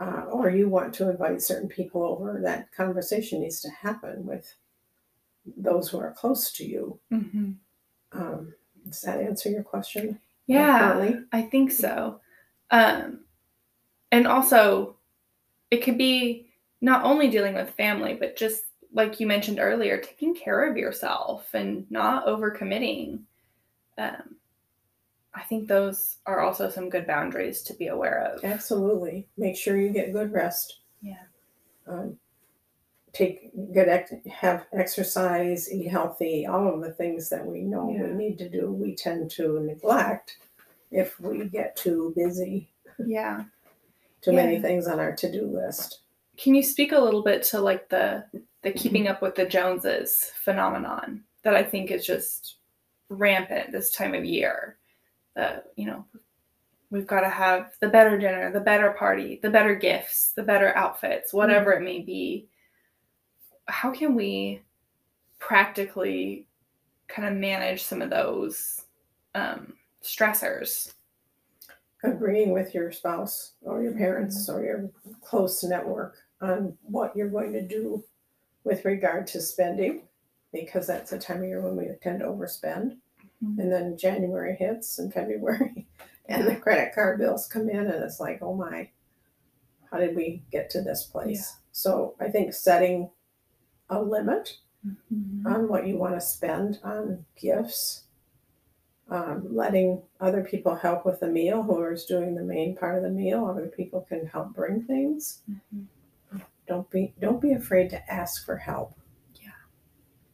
uh, 0.00 0.24
or 0.30 0.50
you 0.50 0.68
want 0.68 0.94
to 0.94 1.10
invite 1.10 1.42
certain 1.42 1.68
people 1.68 2.02
over, 2.02 2.40
that 2.42 2.72
conversation 2.72 3.40
needs 3.40 3.60
to 3.60 3.68
happen 3.68 4.24
with 4.24 4.54
those 5.56 5.88
who 5.88 5.98
are 5.98 6.12
close 6.12 6.52
to 6.52 6.64
you. 6.64 6.98
Mhm. 7.10 7.56
Um, 8.12 8.54
does 8.86 9.00
that 9.02 9.20
answer 9.20 9.50
your 9.50 9.62
question? 9.62 10.20
Yeah? 10.46 11.20
I 11.32 11.42
think 11.42 11.70
so. 11.72 12.20
Um, 12.70 13.24
and 14.10 14.26
also, 14.26 14.96
it 15.70 15.82
could 15.82 15.98
be 15.98 16.50
not 16.80 17.04
only 17.04 17.28
dealing 17.28 17.54
with 17.54 17.70
family, 17.70 18.14
but 18.14 18.36
just 18.36 18.64
like 18.92 19.20
you 19.20 19.26
mentioned 19.26 19.58
earlier, 19.58 19.98
taking 19.98 20.34
care 20.34 20.68
of 20.70 20.76
yourself 20.76 21.54
and 21.54 21.90
not 21.90 22.26
overcommitting. 22.26 23.20
Um, 23.96 24.36
I 25.34 25.42
think 25.44 25.66
those 25.66 26.18
are 26.26 26.40
also 26.40 26.68
some 26.68 26.90
good 26.90 27.06
boundaries 27.06 27.62
to 27.62 27.74
be 27.74 27.86
aware 27.86 28.22
of. 28.24 28.44
Absolutely. 28.44 29.26
Make 29.38 29.56
sure 29.56 29.78
you 29.78 29.90
get 29.90 30.12
good 30.12 30.32
rest. 30.32 30.80
Yeah. 31.00 31.22
Um, 31.86 32.18
take 33.12 33.52
good 33.72 33.88
ex- 33.88 34.12
have 34.30 34.66
exercise, 34.72 35.70
eat 35.70 35.88
healthy. 35.88 36.46
All 36.46 36.72
of 36.72 36.80
the 36.80 36.92
things 36.92 37.28
that 37.28 37.44
we 37.44 37.62
know 37.62 37.90
Yeah. 37.90 38.04
we 38.04 38.12
need 38.12 38.38
to 38.38 38.48
do, 38.48 38.72
we 38.72 38.94
tend 38.94 39.30
to 39.32 39.60
neglect 39.60 40.38
if 40.90 41.18
we 41.20 41.44
get 41.48 41.76
too 41.76 42.12
busy. 42.16 42.70
Yeah. 42.98 43.44
Too 44.22 44.32
many 44.32 44.60
things 44.60 44.86
on 44.86 45.00
our 45.00 45.14
to-do 45.14 45.46
list. 45.46 46.00
Can 46.36 46.54
you 46.54 46.62
speak 46.62 46.92
a 46.92 47.00
little 47.00 47.22
bit 47.22 47.42
to 47.44 47.60
like 47.60 47.88
the 47.88 48.24
the 48.62 48.72
keeping 48.72 49.08
up 49.08 49.20
with 49.20 49.34
the 49.34 49.44
Joneses 49.44 50.30
phenomenon 50.36 51.24
that 51.42 51.54
I 51.54 51.64
think 51.64 51.90
is 51.90 52.06
just 52.06 52.56
rampant 53.08 53.72
this 53.72 53.90
time 53.90 54.14
of 54.14 54.24
year? 54.24 54.78
The 55.34 55.64
you 55.76 55.86
know, 55.86 56.04
we've 56.90 57.06
got 57.06 57.20
to 57.20 57.28
have 57.28 57.74
the 57.80 57.88
better 57.88 58.16
dinner, 58.16 58.52
the 58.52 58.60
better 58.60 58.92
party, 58.92 59.40
the 59.42 59.50
better 59.50 59.74
gifts, 59.74 60.32
the 60.32 60.42
better 60.42 60.74
outfits, 60.76 61.32
whatever 61.32 61.72
mm-hmm. 61.72 61.82
it 61.82 61.84
may 61.84 62.00
be. 62.00 62.48
How 63.66 63.90
can 63.92 64.14
we 64.14 64.62
practically 65.38 66.46
kind 67.08 67.28
of 67.28 67.34
manage 67.34 67.82
some 67.82 68.02
of 68.02 68.10
those 68.10 68.82
um, 69.34 69.74
stressors? 70.02 70.92
agreeing 72.02 72.52
with 72.52 72.74
your 72.74 72.90
spouse 72.90 73.52
or 73.62 73.82
your 73.82 73.92
parents 73.92 74.48
or 74.48 74.64
your 74.64 74.90
close 75.22 75.62
network 75.62 76.16
on 76.40 76.76
what 76.82 77.14
you're 77.14 77.28
going 77.28 77.52
to 77.52 77.66
do 77.66 78.02
with 78.64 78.84
regard 78.84 79.26
to 79.28 79.40
spending, 79.40 80.02
because 80.52 80.86
that's 80.86 81.12
a 81.12 81.18
time 81.18 81.38
of 81.38 81.44
year 81.44 81.60
when 81.60 81.76
we 81.76 81.88
tend 82.02 82.20
to 82.20 82.26
overspend. 82.26 82.96
Mhm. 83.42 83.58
And 83.58 83.72
then 83.72 83.96
January 83.96 84.56
hits 84.56 84.98
and 84.98 85.12
February, 85.12 85.86
and 86.26 86.46
the 86.46 86.56
credit 86.56 86.94
card 86.94 87.18
bills 87.18 87.46
come 87.46 87.68
in, 87.68 87.78
and 87.78 88.04
it's 88.04 88.20
like, 88.20 88.40
oh 88.42 88.54
my, 88.54 88.88
how 89.90 89.98
did 89.98 90.16
we 90.16 90.42
get 90.50 90.70
to 90.70 90.82
this 90.82 91.04
place? 91.04 91.52
Yeah. 91.52 91.62
So 91.72 92.14
I 92.20 92.28
think 92.28 92.52
setting 92.52 93.10
a 93.88 94.00
limit 94.02 94.58
Mhm. 94.86 95.46
on 95.46 95.68
what 95.68 95.86
you 95.86 95.96
want 95.96 96.14
to 96.14 96.20
spend 96.20 96.80
on 96.82 97.24
gifts, 97.36 98.04
um, 99.08 99.54
letting 99.54 100.02
other 100.20 100.42
people 100.42 100.74
help 100.74 101.04
with 101.04 101.20
the 101.20 101.28
meal, 101.28 101.62
whoever's 101.62 102.04
doing 102.06 102.34
the 102.34 102.42
main 102.42 102.74
part 102.76 102.96
of 102.96 103.02
the 103.02 103.10
meal, 103.10 103.44
other 103.44 103.68
people 103.68 104.00
can 104.00 104.26
help 104.26 104.54
bring 104.54 104.82
things. 104.82 105.42
Mhm. 105.48 105.86
Don't 106.66 106.88
be 106.90 107.12
don't 107.20 107.40
be 107.40 107.52
afraid 107.52 107.90
to 107.90 108.10
ask 108.12 108.44
for 108.46 108.56
help. 108.56 108.94
Yeah. 109.34 109.50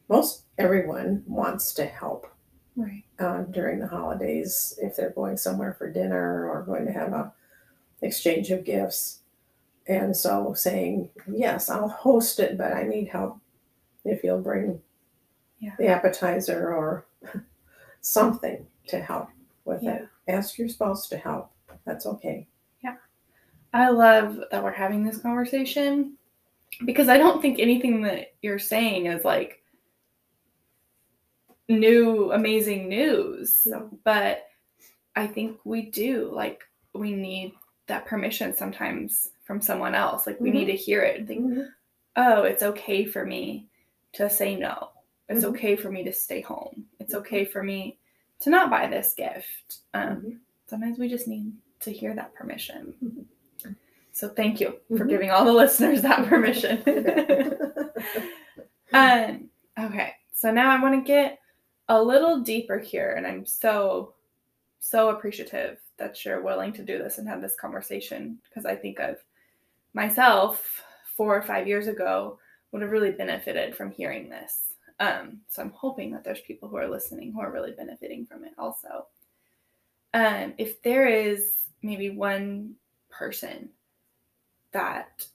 Most 0.07 0.45
everyone 0.57 1.23
wants 1.27 1.73
to 1.73 1.85
help 1.85 2.27
Right. 2.75 3.03
uh, 3.17 3.43
during 3.43 3.79
the 3.79 3.87
holidays 3.87 4.77
if 4.81 4.95
they're 4.95 5.09
going 5.09 5.37
somewhere 5.37 5.73
for 5.73 5.91
dinner 5.91 6.47
or 6.49 6.63
going 6.63 6.85
to 6.85 6.91
have 6.93 7.13
a 7.13 7.33
exchange 8.01 8.51
of 8.51 8.63
gifts. 8.63 9.21
And 9.89 10.15
so 10.15 10.53
saying, 10.53 11.09
yes, 11.27 11.67
I'll 11.69 11.89
host 11.89 12.39
it, 12.39 12.57
but 12.57 12.73
I 12.73 12.83
need 12.83 13.07
help 13.09 13.39
if 14.05 14.23
you'll 14.23 14.39
bring 14.41 14.79
Yeah. 15.57 15.75
the 15.79 15.87
appetizer 15.87 16.73
or 16.73 17.05
something 18.01 18.65
to 18.87 19.01
help 19.01 19.29
with 19.65 19.81
Yeah. 19.81 19.95
it. 19.95 20.09
Ask 20.27 20.57
your 20.59 20.69
spouse 20.69 21.09
to 21.09 21.17
help. 21.17 21.51
That's 21.85 22.05
okay. 22.05 22.47
Yeah. 22.83 22.95
I 23.73 23.89
love 23.89 24.39
that 24.51 24.63
we're 24.63 24.71
having 24.71 25.03
this 25.03 25.17
conversation 25.17 26.13
because 26.85 27.09
I 27.09 27.17
don't 27.17 27.41
think 27.41 27.57
anything 27.59 28.03
that 28.03 28.33
you're 28.43 28.59
saying 28.59 29.07
is 29.07 29.25
like 29.25 29.63
new, 31.67 32.31
amazing 32.31 32.89
news. 32.89 33.63
No. 33.65 33.89
But 34.03 34.45
I 35.15 35.25
think 35.25 35.59
we 35.63 35.83
do. 35.89 36.29
Like, 36.31 36.61
we 36.93 37.11
need 37.13 37.53
that 37.87 38.05
permission 38.05 38.55
sometimes 38.55 39.31
from 39.49 39.59
someone 39.59 39.95
else. 39.95 40.27
Like, 40.27 40.39
we 40.39 40.51
Mhm. 40.51 40.53
need 40.53 40.65
to 40.65 40.75
hear 40.75 41.01
it 41.01 41.17
and 41.17 41.27
think, 41.27 41.67
oh, 42.17 42.43
it's 42.43 42.61
okay 42.61 43.03
for 43.03 43.25
me 43.25 43.67
to 44.13 44.29
say 44.29 44.55
no. 44.55 44.91
It's 45.27 45.43
Mhm. 45.43 45.49
okay 45.49 45.75
for 45.75 45.89
me 45.89 46.03
to 46.03 46.13
stay 46.13 46.39
home. 46.39 46.85
It's 46.99 47.15
okay 47.15 47.45
for 47.45 47.63
me 47.63 47.97
to 48.41 48.51
not 48.51 48.69
buy 48.69 48.85
this 48.85 49.15
gift. 49.15 49.79
Um, 49.95 50.21
Mhm. 50.21 50.39
sometimes 50.67 50.99
we 50.99 51.09
just 51.09 51.27
need 51.27 51.51
to 51.79 51.91
hear 51.91 52.13
that 52.13 52.35
permission. 52.35 52.93
Mhm. 53.03 53.75
So 54.11 54.29
thank 54.29 54.61
you 54.61 54.79
for 54.95 55.05
giving 55.05 55.31
all 55.31 55.45
the 55.45 55.51
listeners 55.51 56.03
that 56.03 56.27
permission. 56.27 56.83
um, 58.93 59.49
okay, 59.79 60.13
so 60.31 60.51
now 60.51 60.69
I 60.69 60.79
want 60.79 60.93
to 60.93 61.01
get 61.01 61.39
a 61.87 62.03
little 62.03 62.41
deeper 62.41 62.77
here, 62.77 63.15
and 63.17 63.25
I'm 63.25 63.47
so, 63.47 64.13
so 64.79 65.09
appreciative 65.09 65.81
that 65.97 66.23
you're 66.23 66.43
willing 66.43 66.71
to 66.73 66.83
do 66.83 66.99
this 66.99 67.17
and 67.17 67.27
have 67.27 67.41
this 67.41 67.55
conversation 67.55 68.37
because 68.43 68.67
I 68.67 68.75
think 68.75 68.99
of 68.99 69.17
myself 69.93 70.83
four 71.15 71.35
or 71.35 71.41
five 71.41 71.67
years 71.67 71.87
ago 71.87 72.39
would 72.71 72.81
have 72.81 72.91
really 72.91 73.11
benefited 73.11 73.75
from 73.75 73.91
hearing 73.91 74.29
this. 74.29 74.73
Um, 74.99 75.39
so 75.47 75.61
I'm 75.61 75.71
hoping 75.71 76.11
that 76.11 76.23
there's 76.23 76.41
people 76.41 76.67
who 76.67 76.77
are 76.77 76.89
listening 76.89 77.31
who 77.31 77.41
are 77.41 77.51
really 77.51 77.71
benefiting 77.71 78.25
from 78.25 78.43
it 78.43 78.53
also. 78.57 79.07
Um, 80.13 80.53
if 80.57 80.81
there 80.81 81.07
is 81.07 81.53
maybe 81.81 82.09
one 82.09 82.75
person 83.09 83.69
that 84.71 85.25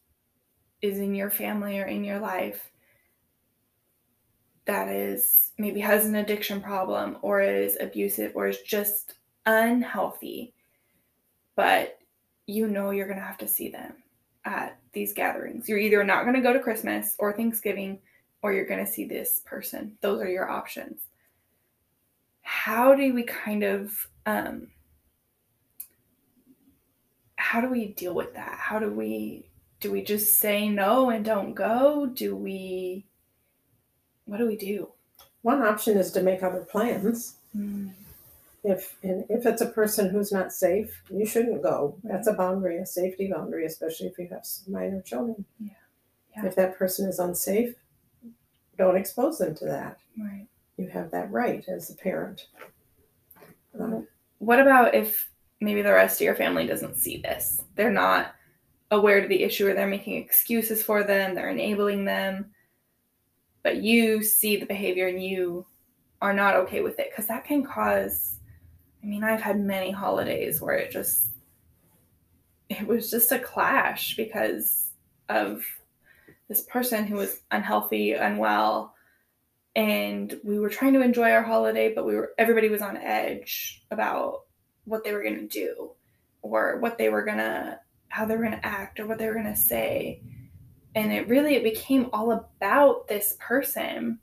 is 0.83 0.99
in 0.99 1.15
your 1.15 1.31
family 1.31 1.79
or 1.79 1.87
in 1.87 2.05
your 2.05 2.21
life 2.21 2.71
that 4.67 4.89
is 4.89 5.53
maybe 5.59 5.81
has 5.81 6.07
an 6.07 6.15
addiction 6.17 6.61
problem 6.61 7.19
or 7.23 7.41
is 7.41 7.77
abusive 7.81 8.33
or 8.35 8.49
is 8.49 8.61
just 8.61 9.15
unhealthy, 9.47 10.53
but 11.57 11.99
you 12.47 12.69
know 12.69 12.91
you're 12.91 13.07
going 13.07 13.19
to 13.19 13.25
have 13.25 13.39
to 13.39 13.49
see 13.49 13.69
them 13.69 13.95
at 14.45 14.79
these 14.93 15.13
gatherings. 15.13 15.69
You're 15.69 15.79
either 15.79 16.03
not 16.05 16.23
going 16.23 16.35
to 16.35 16.41
go 16.41 16.53
to 16.53 16.61
Christmas 16.61 17.15
or 17.19 17.33
Thanksgiving 17.33 17.99
or 18.43 18.53
you're 18.53 18.67
going 18.67 18.85
to 18.85 18.91
see 18.91 19.05
this 19.05 19.43
person. 19.47 19.97
Those 20.01 20.21
are 20.21 20.29
your 20.29 20.49
options. 20.51 21.01
How 22.43 22.95
do 22.95 23.15
we 23.15 23.23
kind 23.23 23.63
of 23.63 24.07
um 24.27 24.69
how 27.37 27.61
do 27.61 27.69
we 27.69 27.89
deal 27.89 28.15
with 28.15 28.35
that? 28.35 28.59
How 28.59 28.79
do 28.79 28.91
we 28.91 29.47
do 29.81 29.91
we 29.91 30.03
just 30.03 30.39
say 30.39 30.69
no 30.69 31.11
and 31.11 31.25
don't 31.25 31.55
go? 31.55 32.07
Do 32.07 32.37
we 32.37 33.07
what 34.27 34.39
do 34.39 34.47
we 34.47 34.57
do? 34.57 34.89
One 35.43 35.63
option 35.63 35.97
is 35.99 36.11
to 36.13 36.23
make 36.23 36.43
other 36.43 36.61
plans. 36.61 37.37
If 38.65 38.97
and 39.03 39.25
if 39.29 39.45
it's 39.45 39.61
a 39.61 39.67
person 39.67 40.09
who's 40.09 40.33
not 40.33 40.53
safe, 40.53 41.03
you 41.11 41.27
shouldn't 41.27 41.63
go. 41.63 41.99
That's 42.03 42.29
a 42.29 42.33
boundary, 42.33 42.79
a 42.79 42.87
safety 42.87 43.31
boundary, 43.31 43.67
especially 43.67 44.07
if 44.07 44.19
you 44.19 44.27
have 44.31 44.45
minor 44.67 45.03
children. 45.03 45.45
Yeah. 45.61 45.73
Yeah. 46.35 46.47
If 46.47 46.57
that 46.57 46.79
person 46.79 47.09
is 47.09 47.19
unsafe, 47.19 47.75
don't 48.79 48.97
expose 48.97 49.39
them 49.39 49.55
to 49.57 49.67
that. 49.67 49.99
Right. 50.19 50.47
You 50.79 50.89
have 50.89 51.11
that 51.11 51.31
right 51.31 51.65
as 51.69 51.91
a 51.91 51.95
parent. 51.95 52.47
Um, 53.79 54.09
What 54.39 54.61
about 54.61 54.95
if 54.95 55.31
maybe 55.61 55.83
the 55.83 55.93
rest 55.93 56.21
of 56.21 56.25
your 56.25 56.35
family 56.35 56.67
doesn't 56.67 56.97
see 56.97 57.19
this? 57.19 57.61
They're 57.77 57.93
not 57.93 58.35
aware 58.91 59.19
of 59.19 59.29
the 59.29 59.43
issue 59.43 59.69
or 59.69 59.75
they're 59.75 59.87
making 59.87 60.17
excuses 60.17 60.83
for 60.83 61.05
them, 61.05 61.35
they're 61.35 61.51
enabling 61.51 62.05
them, 62.05 62.47
but 63.63 63.79
you 63.79 64.23
see 64.23 64.57
the 64.57 64.67
behavior 64.67 65.09
and 65.09 65.23
you 65.23 65.67
are 66.23 66.33
not 66.33 66.57
okay 66.57 66.81
with 66.81 66.99
it 66.99 67.11
because 67.11 67.27
that 67.27 67.45
can 67.45 67.65
cause 67.65 68.39
I 69.05 69.07
mean, 69.07 69.23
I've 69.23 69.43
had 69.43 69.61
many 69.61 69.91
holidays 69.91 70.63
where 70.63 70.77
it 70.77 70.91
just 70.91 71.27
it 72.71 72.87
was 72.87 73.11
just 73.11 73.31
a 73.33 73.39
clash 73.39 74.17
because 74.17 74.89
of 75.29 75.63
this 76.49 76.63
person 76.63 77.07
who 77.07 77.17
was 77.17 77.43
unhealthy, 77.51 78.13
unwell, 78.13 78.95
and 79.77 80.41
we 80.43 80.59
were 80.59 80.71
trying 80.71 80.95
to 80.95 81.03
enjoy 81.03 81.31
our 81.33 81.43
holiday, 81.43 81.93
but 81.95 82.07
we 82.07 82.15
were 82.15 82.33
everybody 82.39 82.71
was 82.71 82.81
on 82.81 82.97
edge 82.97 83.85
about 83.91 84.45
what 84.85 85.05
they 85.05 85.13
were 85.13 85.23
going 85.23 85.39
to 85.39 85.47
do 85.47 85.91
or 86.41 86.79
what 86.79 86.97
they 86.97 87.11
were 87.11 87.25
going 87.25 87.39
to 87.39 87.79
how 88.09 88.25
they 88.25 88.37
were 88.37 88.45
going 88.45 88.59
to 88.59 88.67
act 88.67 89.01
or 89.01 89.07
what 89.07 89.19
they 89.19 89.27
were 89.27 89.35
going 89.35 89.45
to 89.45 89.57
say. 89.57 90.23
And 90.95 91.13
it 91.13 91.29
really 91.29 91.57
it 91.57 91.65
became 91.65 92.09
all 92.15 92.33
about 92.33 93.07
this 93.09 93.37
person. 93.39 94.19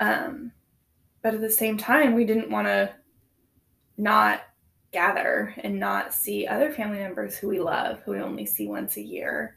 Um 0.00 0.50
but 1.22 1.34
at 1.34 1.40
the 1.40 1.50
same 1.50 1.76
time, 1.76 2.14
we 2.14 2.24
didn't 2.24 2.50
want 2.50 2.68
to 2.68 2.94
not 3.98 4.42
gather 4.92 5.54
and 5.58 5.78
not 5.78 6.14
see 6.14 6.46
other 6.46 6.72
family 6.72 6.98
members 6.98 7.36
who 7.36 7.48
we 7.48 7.60
love, 7.60 8.00
who 8.04 8.12
we 8.12 8.20
only 8.20 8.46
see 8.46 8.66
once 8.66 8.96
a 8.96 9.02
year. 9.02 9.56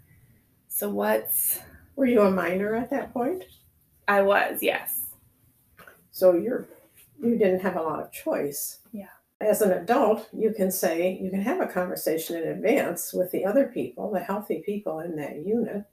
So 0.67 0.89
what's 0.89 1.60
were 1.95 2.06
you 2.06 2.21
a 2.21 2.32
minor 2.32 2.75
at 2.75 2.89
that 2.89 3.13
point? 3.13 3.45
I 4.08 4.21
was, 4.23 4.62
yes. 4.62 5.08
So 6.12 6.34
you're 6.34 6.65
you 7.21 7.38
didn't 7.38 7.62
have 7.62 7.75
a 7.75 7.82
lot 7.82 8.01
of 8.01 8.12
choice. 8.12 8.80
Yeah. 8.91 9.08
As 9.39 9.62
an 9.62 9.71
adult, 9.71 10.27
you 10.34 10.51
can 10.51 10.71
say 10.71 11.17
you 11.21 11.30
can 11.30 11.41
have 11.41 11.62
a 11.62 11.67
conversation 11.67 12.36
in 12.36 12.49
advance 12.49 13.13
with 13.13 13.32
the 13.32 13.45
other 13.45 13.65
people, 13.67 14.12
the 14.12 14.19
healthy 14.19 14.62
people 14.65 14.99
in 14.99 15.15
that 15.17 15.45
unit, 15.45 15.84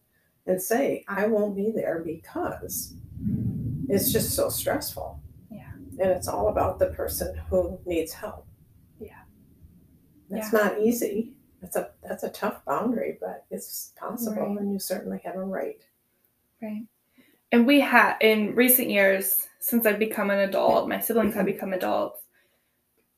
and 0.46 0.60
say, 0.60 1.04
I 1.08 1.26
won't 1.26 1.56
be 1.56 1.70
there 1.70 2.02
because 2.04 2.94
it's 3.88 4.12
just 4.12 4.34
so 4.34 4.48
stressful. 4.48 5.20
Yeah. 5.98 6.04
And 6.04 6.12
it's 6.12 6.28
all 6.28 6.48
about 6.48 6.78
the 6.78 6.86
person 6.86 7.40
who 7.50 7.78
needs 7.84 8.12
help. 8.12 8.46
Yeah. 9.00 9.22
That's 10.30 10.52
not 10.52 10.78
easy. 10.80 11.32
That's 11.60 11.76
a 11.76 11.90
that's 12.02 12.22
a 12.22 12.30
tough 12.30 12.64
boundary, 12.64 13.18
but 13.20 13.44
it's 13.50 13.92
possible 13.98 14.42
Right. 14.42 14.60
and 14.60 14.72
you 14.72 14.78
certainly 14.78 15.20
have 15.24 15.34
a 15.36 15.42
right. 15.42 15.84
Right. 16.62 16.84
And 17.50 17.66
we 17.66 17.80
had 17.80 18.16
in 18.20 18.54
recent 18.54 18.90
years, 18.90 19.48
since 19.58 19.86
I've 19.86 19.98
become 19.98 20.30
an 20.30 20.38
adult, 20.40 20.88
my 20.88 21.00
siblings 21.00 21.34
have 21.34 21.46
become 21.46 21.72
adults. 21.72 22.22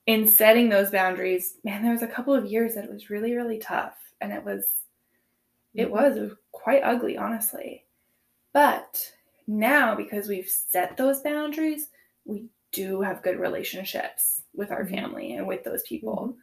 In 0.06 0.28
setting 0.28 0.68
those 0.68 0.90
boundaries, 0.90 1.56
man, 1.64 1.82
there 1.82 1.92
was 1.92 2.02
a 2.02 2.06
couple 2.06 2.34
of 2.34 2.46
years 2.46 2.74
that 2.74 2.84
it 2.84 2.92
was 2.92 3.10
really, 3.10 3.34
really 3.34 3.58
tough. 3.58 3.96
And 4.20 4.32
it 4.32 4.44
was 4.44 4.64
it 5.74 5.90
was, 5.90 6.16
it 6.16 6.22
was 6.22 6.32
quite 6.52 6.82
ugly, 6.82 7.16
honestly. 7.16 7.84
But 8.52 9.12
now, 9.46 9.94
because 9.94 10.28
we've 10.28 10.48
set 10.48 10.96
those 10.96 11.20
boundaries, 11.20 11.88
we 12.24 12.46
do 12.72 13.00
have 13.00 13.22
good 13.22 13.38
relationships 13.38 14.42
with 14.54 14.70
our 14.70 14.84
Mhm. 14.84 14.90
family 14.90 15.34
and 15.34 15.46
with 15.46 15.64
those 15.64 15.82
people. 15.82 16.36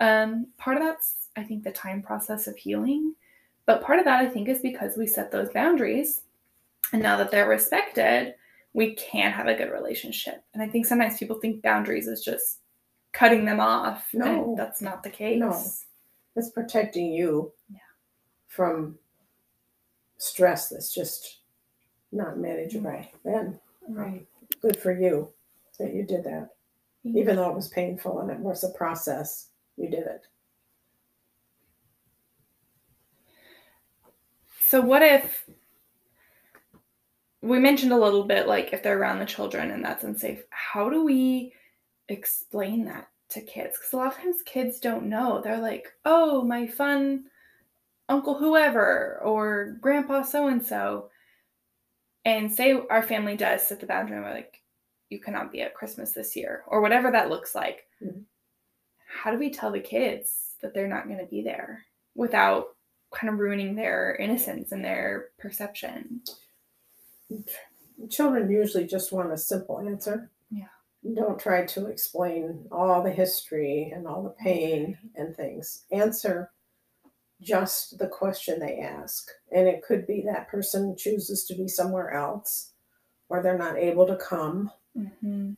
Um, 0.00 0.52
part 0.56 0.76
of 0.76 0.82
that's, 0.82 1.28
I 1.36 1.42
think, 1.44 1.64
the 1.64 1.72
time 1.72 2.02
process 2.02 2.46
of 2.46 2.56
healing. 2.56 3.14
But 3.66 3.82
part 3.82 3.98
of 3.98 4.04
that, 4.06 4.20
I 4.20 4.28
think, 4.28 4.48
is 4.48 4.60
because 4.60 4.96
we 4.96 5.06
set 5.06 5.30
those 5.30 5.50
boundaries. 5.50 6.22
And 6.92 7.02
now 7.02 7.16
that 7.18 7.30
they're 7.30 7.48
respected, 7.48 8.34
we 8.72 8.94
can 8.94 9.32
have 9.32 9.46
a 9.46 9.54
good 9.54 9.70
relationship. 9.70 10.42
And 10.54 10.62
I 10.62 10.68
think 10.68 10.86
sometimes 10.86 11.18
people 11.18 11.38
think 11.40 11.62
boundaries 11.62 12.08
is 12.08 12.24
just 12.24 12.60
cutting 13.12 13.44
them 13.44 13.60
off. 13.60 14.08
No. 14.14 14.50
And 14.50 14.58
that's 14.58 14.80
not 14.80 15.02
the 15.02 15.10
case. 15.10 15.38
No. 15.38 15.62
It's 16.36 16.50
protecting 16.50 17.12
you 17.12 17.52
Yeah. 17.68 17.78
from 18.46 18.98
stress 20.16 20.68
that's 20.68 20.92
just 20.94 21.40
not 22.12 22.38
manageable. 22.38 22.90
Right. 22.90 23.12
Then 23.24 23.60
Right. 23.88 24.26
good 24.60 24.78
for 24.80 24.92
you 24.92 25.32
that 25.78 25.94
you 25.94 26.04
did 26.04 26.24
that. 26.24 26.50
Even 27.04 27.36
though 27.36 27.48
it 27.48 27.56
was 27.56 27.68
painful 27.68 28.20
and 28.20 28.30
it 28.30 28.38
was 28.38 28.64
a 28.64 28.70
process. 28.70 29.48
you 29.76 29.88
did 29.88 30.06
it. 30.06 30.26
So 34.66 34.80
what 34.82 35.02
if 35.02 35.48
we 37.40 37.58
mentioned 37.58 37.92
a 37.92 37.98
little 37.98 38.24
bit 38.24 38.48
like 38.48 38.72
if 38.72 38.82
they're 38.82 38.98
around 38.98 39.18
the 39.18 39.24
children 39.24 39.70
and 39.70 39.84
that's 39.84 40.04
unsafe, 40.04 40.42
how 40.50 40.90
do 40.90 41.04
we 41.04 41.54
explain 42.08 42.84
that 42.84 43.08
to 43.30 43.40
kids? 43.40 43.78
Because 43.78 43.92
a 43.92 43.96
lot 43.96 44.08
of 44.08 44.18
times 44.18 44.42
kids 44.44 44.80
don't 44.80 45.06
know. 45.06 45.40
They're 45.42 45.60
like, 45.60 45.92
oh, 46.04 46.42
my 46.42 46.66
fun 46.66 47.24
uncle 48.08 48.36
whoever 48.36 49.20
or 49.22 49.76
grandpa 49.80 50.22
so 50.22 50.48
and 50.48 50.64
so. 50.64 51.10
And 52.24 52.52
say 52.52 52.78
our 52.90 53.02
family 53.02 53.36
does 53.36 53.66
set 53.66 53.80
the 53.80 53.86
boundary 53.86 54.16
and 54.16 54.24
we're 54.26 54.34
like, 54.34 54.60
you 55.10 55.18
cannot 55.18 55.52
be 55.52 55.62
at 55.62 55.74
Christmas 55.74 56.12
this 56.12 56.36
year 56.36 56.64
or 56.66 56.80
whatever 56.80 57.10
that 57.10 57.30
looks 57.30 57.54
like. 57.54 57.86
Mhm. 58.02 58.24
How 59.06 59.30
do 59.30 59.38
we 59.38 59.50
tell 59.50 59.70
the 59.70 59.80
kids 59.80 60.56
that 60.60 60.74
they're 60.74 60.88
not 60.88 61.06
going 61.06 61.18
to 61.18 61.26
be 61.26 61.42
there 61.42 61.84
without 62.14 62.76
kind 63.10 63.32
of 63.32 63.38
ruining 63.38 63.74
their 63.74 64.16
innocence 64.16 64.72
and 64.72 64.84
their 64.84 65.30
perception? 65.38 66.22
Children 68.10 68.50
usually 68.50 68.86
just 68.86 69.12
want 69.12 69.32
a 69.32 69.38
simple 69.38 69.80
answer. 69.80 70.30
Yeah. 70.50 70.68
Don't 71.14 71.38
try 71.38 71.64
to 71.64 71.86
explain 71.86 72.66
all 72.70 73.02
the 73.02 73.10
history 73.10 73.90
and 73.94 74.06
all 74.06 74.22
the 74.22 74.30
pain 74.30 74.98
and 75.14 75.34
things. 75.34 75.84
Answer 75.90 76.50
just 77.40 77.98
the 77.98 78.08
question 78.08 78.58
they 78.58 78.80
ask. 78.80 79.30
And 79.52 79.68
it 79.68 79.82
could 79.82 80.06
be 80.06 80.22
that 80.22 80.48
person 80.48 80.96
chooses 80.96 81.44
to 81.46 81.54
be 81.54 81.68
somewhere 81.68 82.12
else 82.12 82.72
or 83.28 83.42
they're 83.42 83.58
not 83.58 83.78
able 83.78 84.06
to 84.06 84.16
come. 84.16 84.70
Mm-hmm. 84.98 85.52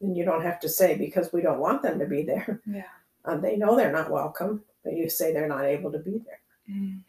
And 0.00 0.16
you 0.16 0.24
don't 0.24 0.42
have 0.42 0.60
to 0.60 0.68
say 0.68 0.96
because 0.96 1.32
we 1.32 1.42
don't 1.42 1.60
want 1.60 1.82
them 1.82 1.98
to 1.98 2.06
be 2.06 2.22
there. 2.22 2.60
Yeah. 2.66 2.84
Uh, 3.24 3.36
they 3.36 3.56
know 3.56 3.76
they're 3.76 3.92
not 3.92 4.10
welcome, 4.10 4.62
but 4.82 4.96
you 4.96 5.10
say 5.10 5.32
they're 5.32 5.46
not 5.46 5.64
able 5.64 5.92
to 5.92 5.98
be 5.98 6.22
there. 6.24 6.40
Mm. 6.70 7.00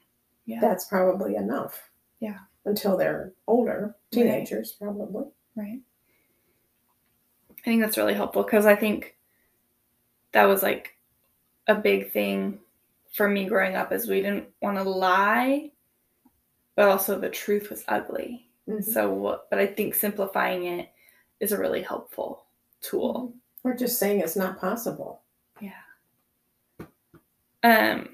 Yeah. 0.45 0.59
That's 0.59 0.85
probably 0.85 1.35
enough. 1.35 1.89
Yeah. 2.19 2.39
Until 2.65 2.97
they're 2.97 3.31
older, 3.47 3.95
teenagers, 4.11 4.73
probably. 4.73 5.25
Right. 5.55 5.79
I 7.49 7.61
think 7.63 7.81
that's 7.81 7.97
really 7.97 8.13
helpful 8.13 8.43
because 8.43 8.65
I 8.65 8.75
think 8.75 9.15
that 10.33 10.45
was 10.45 10.61
like 10.63 10.95
a 11.67 11.75
big 11.75 12.11
thing 12.11 12.59
for 13.13 13.29
me 13.29 13.45
growing 13.45 13.75
up 13.75 13.91
is 13.91 14.07
we 14.07 14.21
didn't 14.21 14.47
want 14.61 14.77
to 14.77 14.83
lie, 14.83 15.71
but 16.75 16.89
also 16.89 17.19
the 17.19 17.29
truth 17.29 17.69
was 17.69 17.83
ugly. 17.87 18.47
Mhm. 18.67 18.83
So 18.83 19.11
what 19.13 19.49
but 19.49 19.59
I 19.59 19.67
think 19.67 19.95
simplifying 19.95 20.65
it 20.65 20.89
is 21.41 21.51
a 21.51 21.59
really 21.59 21.81
helpful 21.81 22.45
tool. 22.79 23.33
Or 23.63 23.73
just 23.73 23.99
saying 23.99 24.21
it's 24.21 24.37
not 24.37 24.59
possible. 24.59 25.21
Yeah. 25.59 25.71
Um 27.63 28.09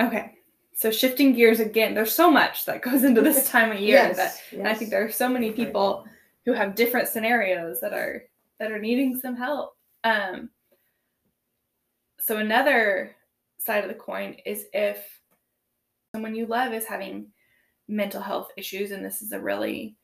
okay. 0.00 0.34
So 0.74 0.90
shifting 0.90 1.32
gears 1.32 1.58
again, 1.58 1.94
there's 1.94 2.14
so 2.14 2.30
much 2.30 2.66
that 2.66 2.82
goes 2.82 3.02
into 3.02 3.22
this 3.22 3.48
time 3.50 3.72
of 3.72 3.80
year 3.80 4.14
that 4.14 4.40
And 4.52 4.68
I 4.68 4.74
think 4.74 4.90
there 4.90 5.04
are 5.04 5.10
so 5.10 5.28
many 5.28 5.50
people 5.50 6.06
who 6.44 6.52
have 6.52 6.76
different 6.76 7.08
scenarios 7.08 7.80
that 7.80 7.92
are 7.92 8.24
that 8.58 8.70
are 8.70 8.78
needing 8.78 9.18
some 9.18 9.36
help. 9.36 9.76
Um, 10.04 10.50
so 12.20 12.38
another 12.38 13.16
side 13.58 13.84
of 13.84 13.88
the 13.88 13.94
coin 13.94 14.36
is 14.46 14.66
if 14.72 14.98
someone 16.12 16.34
you 16.34 16.46
love 16.46 16.72
is 16.72 16.86
having 16.86 17.26
mental 17.88 18.20
health 18.20 18.50
issues, 18.56 18.90
and 18.90 19.04
this 19.04 19.22
is 19.22 19.32
a 19.32 19.40
really 19.40 19.96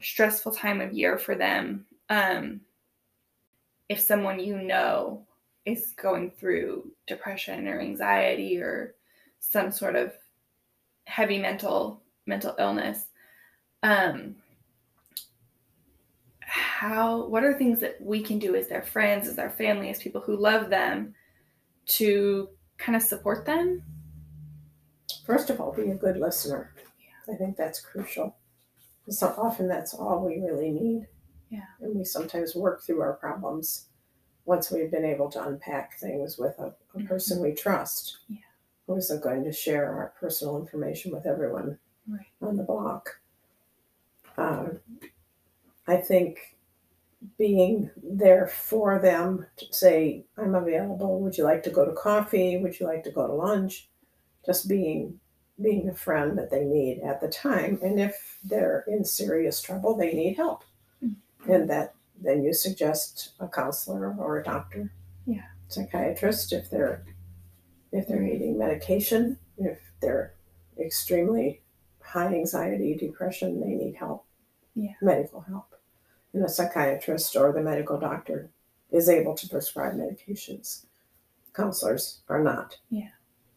stressful 0.00 0.52
time 0.52 0.80
of 0.80 0.92
year 0.92 1.18
for 1.18 1.34
them. 1.34 1.86
Um, 2.10 2.60
if 3.88 4.00
someone 4.00 4.38
you 4.38 4.56
know 4.56 5.26
is 5.64 5.92
going 5.92 6.30
through 6.30 6.90
depression 7.06 7.66
or 7.68 7.80
anxiety 7.80 8.60
or 8.60 8.94
some 9.38 9.70
sort 9.70 9.96
of 9.96 10.12
heavy 11.04 11.38
mental 11.38 12.02
mental 12.26 12.54
illness 12.58 13.06
um 13.82 14.36
how 16.40 17.26
what 17.26 17.42
are 17.42 17.54
things 17.54 17.80
that 17.80 18.00
we 18.00 18.22
can 18.22 18.38
do 18.38 18.54
as 18.54 18.68
their 18.68 18.82
friends 18.82 19.26
as 19.26 19.36
their 19.36 19.50
family 19.50 19.90
as 19.90 20.02
people 20.02 20.20
who 20.20 20.36
love 20.36 20.70
them 20.70 21.14
to 21.86 22.48
kind 22.78 22.94
of 22.94 23.02
support 23.02 23.44
them 23.44 23.82
First 25.30 25.50
of 25.50 25.60
all, 25.60 25.72
be 25.72 25.90
a 25.90 25.94
good 25.94 26.16
listener. 26.16 26.72
I 27.32 27.36
think 27.36 27.56
that's 27.56 27.80
crucial. 27.80 28.36
So 29.08 29.28
often 29.38 29.68
that's 29.68 29.94
all 29.94 30.26
we 30.26 30.40
really 30.40 30.70
need. 30.70 31.06
Yeah. 31.50 31.64
And 31.80 31.96
we 31.96 32.04
sometimes 32.04 32.54
work 32.54 32.82
through 32.82 33.00
our 33.02 33.14
problems 33.14 33.86
once 34.44 34.70
we've 34.70 34.90
been 34.90 35.04
able 35.04 35.30
to 35.30 35.42
unpack 35.44 35.98
things 35.98 36.38
with 36.38 36.58
a, 36.58 36.74
a 36.94 37.02
person 37.04 37.42
we 37.42 37.52
trust. 37.52 38.18
Yeah. 38.28 38.38
Who 38.86 38.96
isn't 38.96 39.22
going 39.22 39.44
to 39.44 39.52
share 39.52 39.86
our 39.92 40.12
personal 40.18 40.58
information 40.58 41.12
with 41.12 41.26
everyone 41.26 41.78
Right. 42.08 42.26
on 42.42 42.56
the 42.56 42.62
block. 42.64 43.20
Uh, 44.36 44.64
I 45.86 45.96
think 45.98 46.56
being 47.38 47.90
there 48.02 48.46
for 48.46 48.98
them 48.98 49.46
to 49.58 49.66
say, 49.70 50.24
I'm 50.36 50.54
available. 50.54 51.20
Would 51.20 51.36
you 51.36 51.44
like 51.44 51.62
to 51.64 51.70
go 51.70 51.84
to 51.84 51.92
coffee? 51.92 52.56
Would 52.56 52.80
you 52.80 52.86
like 52.86 53.04
to 53.04 53.10
go 53.12 53.26
to 53.26 53.32
lunch? 53.32 53.88
Just 54.46 54.68
being 54.68 55.20
being 55.60 55.84
the 55.84 55.94
friend 55.94 56.38
that 56.38 56.50
they 56.50 56.64
need 56.64 57.00
at 57.00 57.20
the 57.20 57.28
time. 57.28 57.78
And 57.82 58.00
if 58.00 58.38
they're 58.42 58.82
in 58.88 59.04
serious 59.04 59.60
trouble, 59.60 59.94
they 59.94 60.14
need 60.14 60.36
help. 60.36 60.64
And 61.48 61.68
that 61.70 61.94
then 62.20 62.42
you 62.42 62.52
suggest 62.52 63.32
a 63.40 63.48
counselor 63.48 64.14
or 64.18 64.38
a 64.38 64.44
doctor. 64.44 64.92
Yeah. 65.26 65.42
Psychiatrist 65.68 66.52
if 66.52 66.70
they're 66.70 67.04
if 67.92 68.06
they're 68.06 68.20
needing 68.20 68.58
medication, 68.58 69.38
if 69.58 69.78
they're 70.00 70.34
extremely 70.78 71.62
high 72.02 72.26
anxiety, 72.34 72.94
depression, 72.94 73.60
they 73.60 73.74
need 73.74 73.96
help. 73.96 74.24
Yeah. 74.74 74.92
Medical 75.02 75.40
help. 75.40 75.74
And 76.32 76.44
a 76.44 76.48
psychiatrist 76.48 77.34
or 77.36 77.52
the 77.52 77.60
medical 77.62 77.98
doctor 77.98 78.50
is 78.92 79.08
able 79.08 79.34
to 79.34 79.48
prescribe 79.48 79.94
medications. 79.94 80.86
Counselors 81.54 82.20
are 82.28 82.42
not. 82.42 82.76
Yeah. 82.90 83.08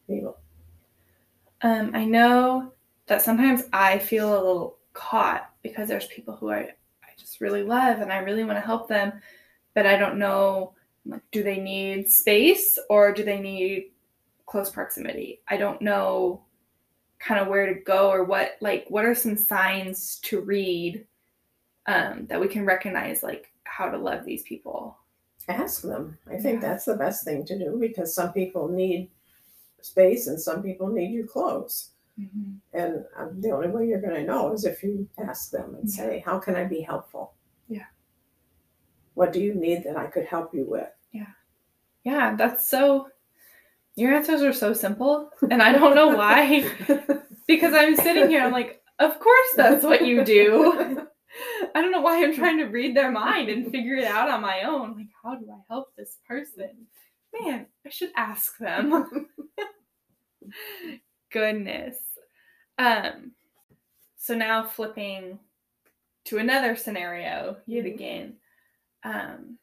Able. 0.09 0.37
um 1.61 1.91
i 1.93 2.03
know 2.03 2.73
that 3.07 3.21
sometimes 3.21 3.63
i 3.71 3.97
feel 3.97 4.33
a 4.33 4.35
little 4.35 4.77
caught 4.91 5.49
because 5.63 5.87
there's 5.87 6.07
people 6.07 6.35
who 6.35 6.51
i 6.51 6.69
i 7.13 7.19
just 7.21 7.41
really 7.41 7.63
love 7.63 7.99
and 7.99 8.11
i 8.11 8.17
really 8.17 8.43
want 8.43 8.57
to 8.57 8.65
help 8.65 8.87
them 8.87 9.13
but 9.75 9.85
i 9.85 9.95
don't 9.97 10.17
know 10.17 10.73
like 11.05 11.21
do 11.31 11.43
they 11.43 11.59
need 11.59 12.09
space 12.09 12.79
or 12.89 13.11
do 13.13 13.23
they 13.23 13.39
need 13.39 13.91
close 14.45 14.69
proximity 14.69 15.41
i 15.47 15.57
don't 15.57 15.81
know 15.81 16.41
kind 17.19 17.39
of 17.39 17.47
where 17.47 17.73
to 17.73 17.79
go 17.81 18.09
or 18.09 18.23
what 18.23 18.57
like 18.61 18.85
what 18.89 19.05
are 19.05 19.15
some 19.15 19.37
signs 19.37 20.17
to 20.19 20.41
read 20.41 21.05
um, 21.85 22.25
that 22.27 22.39
we 22.39 22.47
can 22.47 22.65
recognize 22.65 23.23
like 23.23 23.51
how 23.65 23.89
to 23.89 23.97
love 23.97 24.25
these 24.25 24.43
people 24.43 24.97
Ask 25.49 25.81
them. 25.81 26.17
I 26.31 26.37
think 26.37 26.61
Yeah. 26.61 26.69
that's 26.69 26.85
the 26.85 26.95
best 26.95 27.25
thing 27.25 27.43
to 27.45 27.59
do 27.59 27.77
because 27.77 28.15
some 28.15 28.31
people 28.31 28.69
need 28.69 29.09
space 29.81 30.27
and 30.27 30.39
some 30.39 30.63
people 30.63 30.87
need 30.87 31.11
you 31.11 31.25
close. 31.27 31.89
And 32.73 33.05
um, 33.17 33.41
the 33.41 33.51
only 33.51 33.67
way 33.69 33.87
you're 33.87 34.01
going 34.01 34.15
to 34.15 34.23
know 34.23 34.51
is 34.53 34.65
if 34.65 34.83
you 34.83 35.07
ask 35.17 35.51
them 35.51 35.75
and 35.75 35.87
Yeah. 35.89 35.95
say, 35.95 36.23
How 36.25 36.39
can 36.39 36.55
I 36.55 36.63
be 36.65 36.81
helpful? 36.81 37.33
Yeah. 37.67 37.85
What 39.15 39.31
do 39.33 39.39
you 39.39 39.53
need 39.53 39.83
that 39.83 39.97
I 39.97 40.07
could 40.07 40.25
help 40.25 40.53
you 40.53 40.65
with? 40.65 40.89
Yeah. 41.11 41.27
Yeah 42.03 42.35
that's 42.35 42.67
so 42.69 43.09
your 43.95 44.13
answers 44.13 44.41
are 44.41 44.53
so 44.53 44.73
simple 44.73 45.29
and 45.51 45.61
i 45.61 45.71
don't 45.71 45.93
know 45.93 46.07
why 46.17 46.61
because 47.47 47.73
i'm 47.75 47.95
sitting 47.95 48.27
here 48.27 48.41
i'm 48.41 48.51
like 48.51 48.81
of 48.97 49.19
course 49.19 49.47
that's 49.55 49.83
what 49.83 50.03
you 50.03 50.25
do 50.25 51.05
i 51.75 51.79
don't 51.81 51.91
know 51.91 52.01
why 52.01 52.23
i'm 52.23 52.33
trying 52.33 52.57
to 52.57 52.65
read 52.65 52.95
their 52.97 53.11
mind 53.11 53.49
and 53.49 53.71
figure 53.71 53.95
it 53.95 54.05
out 54.05 54.29
on 54.29 54.41
my 54.41 54.63
own 54.63 54.95
like 54.97 55.09
how 55.23 55.35
do 55.35 55.45
i 55.51 55.59
help 55.69 55.95
this 55.95 56.17
person 56.27 56.87
man 57.39 57.67
i 57.85 57.89
should 57.89 58.09
ask 58.15 58.57
them 58.57 59.27
goodness 61.33 61.97
um 62.79 63.31
so 64.15 64.33
now 64.33 64.63
flipping 64.63 65.37
to 66.23 66.37
another 66.37 66.75
scenario 66.75 67.57
yet 67.65 67.83
Mhm. 67.85 67.93
again 67.93 68.37
um 69.03 69.57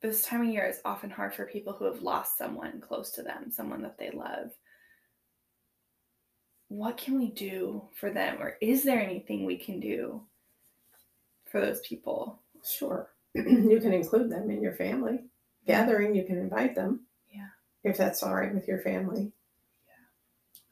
this 0.00 0.24
time 0.24 0.42
of 0.42 0.48
year 0.48 0.64
is 0.66 0.80
often 0.84 1.10
hard 1.10 1.34
for 1.34 1.46
people 1.46 1.72
who 1.72 1.84
have 1.84 2.02
lost 2.02 2.38
someone 2.38 2.80
close 2.80 3.10
to 3.12 3.22
them, 3.22 3.50
someone 3.50 3.82
that 3.82 3.98
they 3.98 4.10
love. 4.10 4.52
What 6.68 6.96
can 6.96 7.18
we 7.18 7.30
do 7.30 7.88
for 7.94 8.10
them, 8.10 8.40
or 8.40 8.56
is 8.60 8.84
there 8.84 9.00
anything 9.00 9.44
we 9.44 9.56
can 9.56 9.80
do 9.80 10.22
for 11.46 11.60
those 11.60 11.80
people? 11.80 12.42
Sure. 12.64 13.10
you 13.34 13.80
can 13.80 13.92
include 13.92 14.30
them 14.30 14.50
in 14.50 14.62
your 14.62 14.74
family 14.74 15.24
gathering. 15.66 16.14
You 16.14 16.24
can 16.24 16.38
invite 16.38 16.74
them. 16.74 17.06
Yeah. 17.32 17.48
If 17.84 17.96
that's 17.96 18.22
all 18.22 18.34
right 18.34 18.54
with 18.54 18.68
your 18.68 18.80
family. 18.80 19.32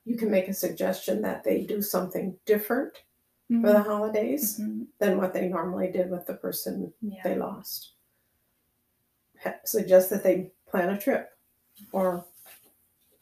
You 0.05 0.17
can 0.17 0.31
make 0.31 0.49
a 0.49 0.55
suggestion 0.55 1.23
that 1.23 1.45
they 1.45 1.63
do 1.65 1.81
something 1.83 2.39
different 2.45 2.93
for 3.49 3.73
the 3.73 3.83
holidays 3.83 4.59
Mhm. 4.59 4.87
than 4.99 5.17
what 5.19 5.33
they 5.33 5.49
normally 5.49 5.91
did 5.91 6.11
with 6.11 6.27
the 6.27 6.35
person 6.35 6.93
Yeah. 7.03 7.23
they 7.23 7.37
lost. 7.37 7.93
Ha- 9.43 9.61
Suggest 9.65 10.11
that 10.11 10.23
they 10.23 10.53
plan 10.67 10.91
a 10.91 10.99
trip 10.99 11.31
or 11.93 12.25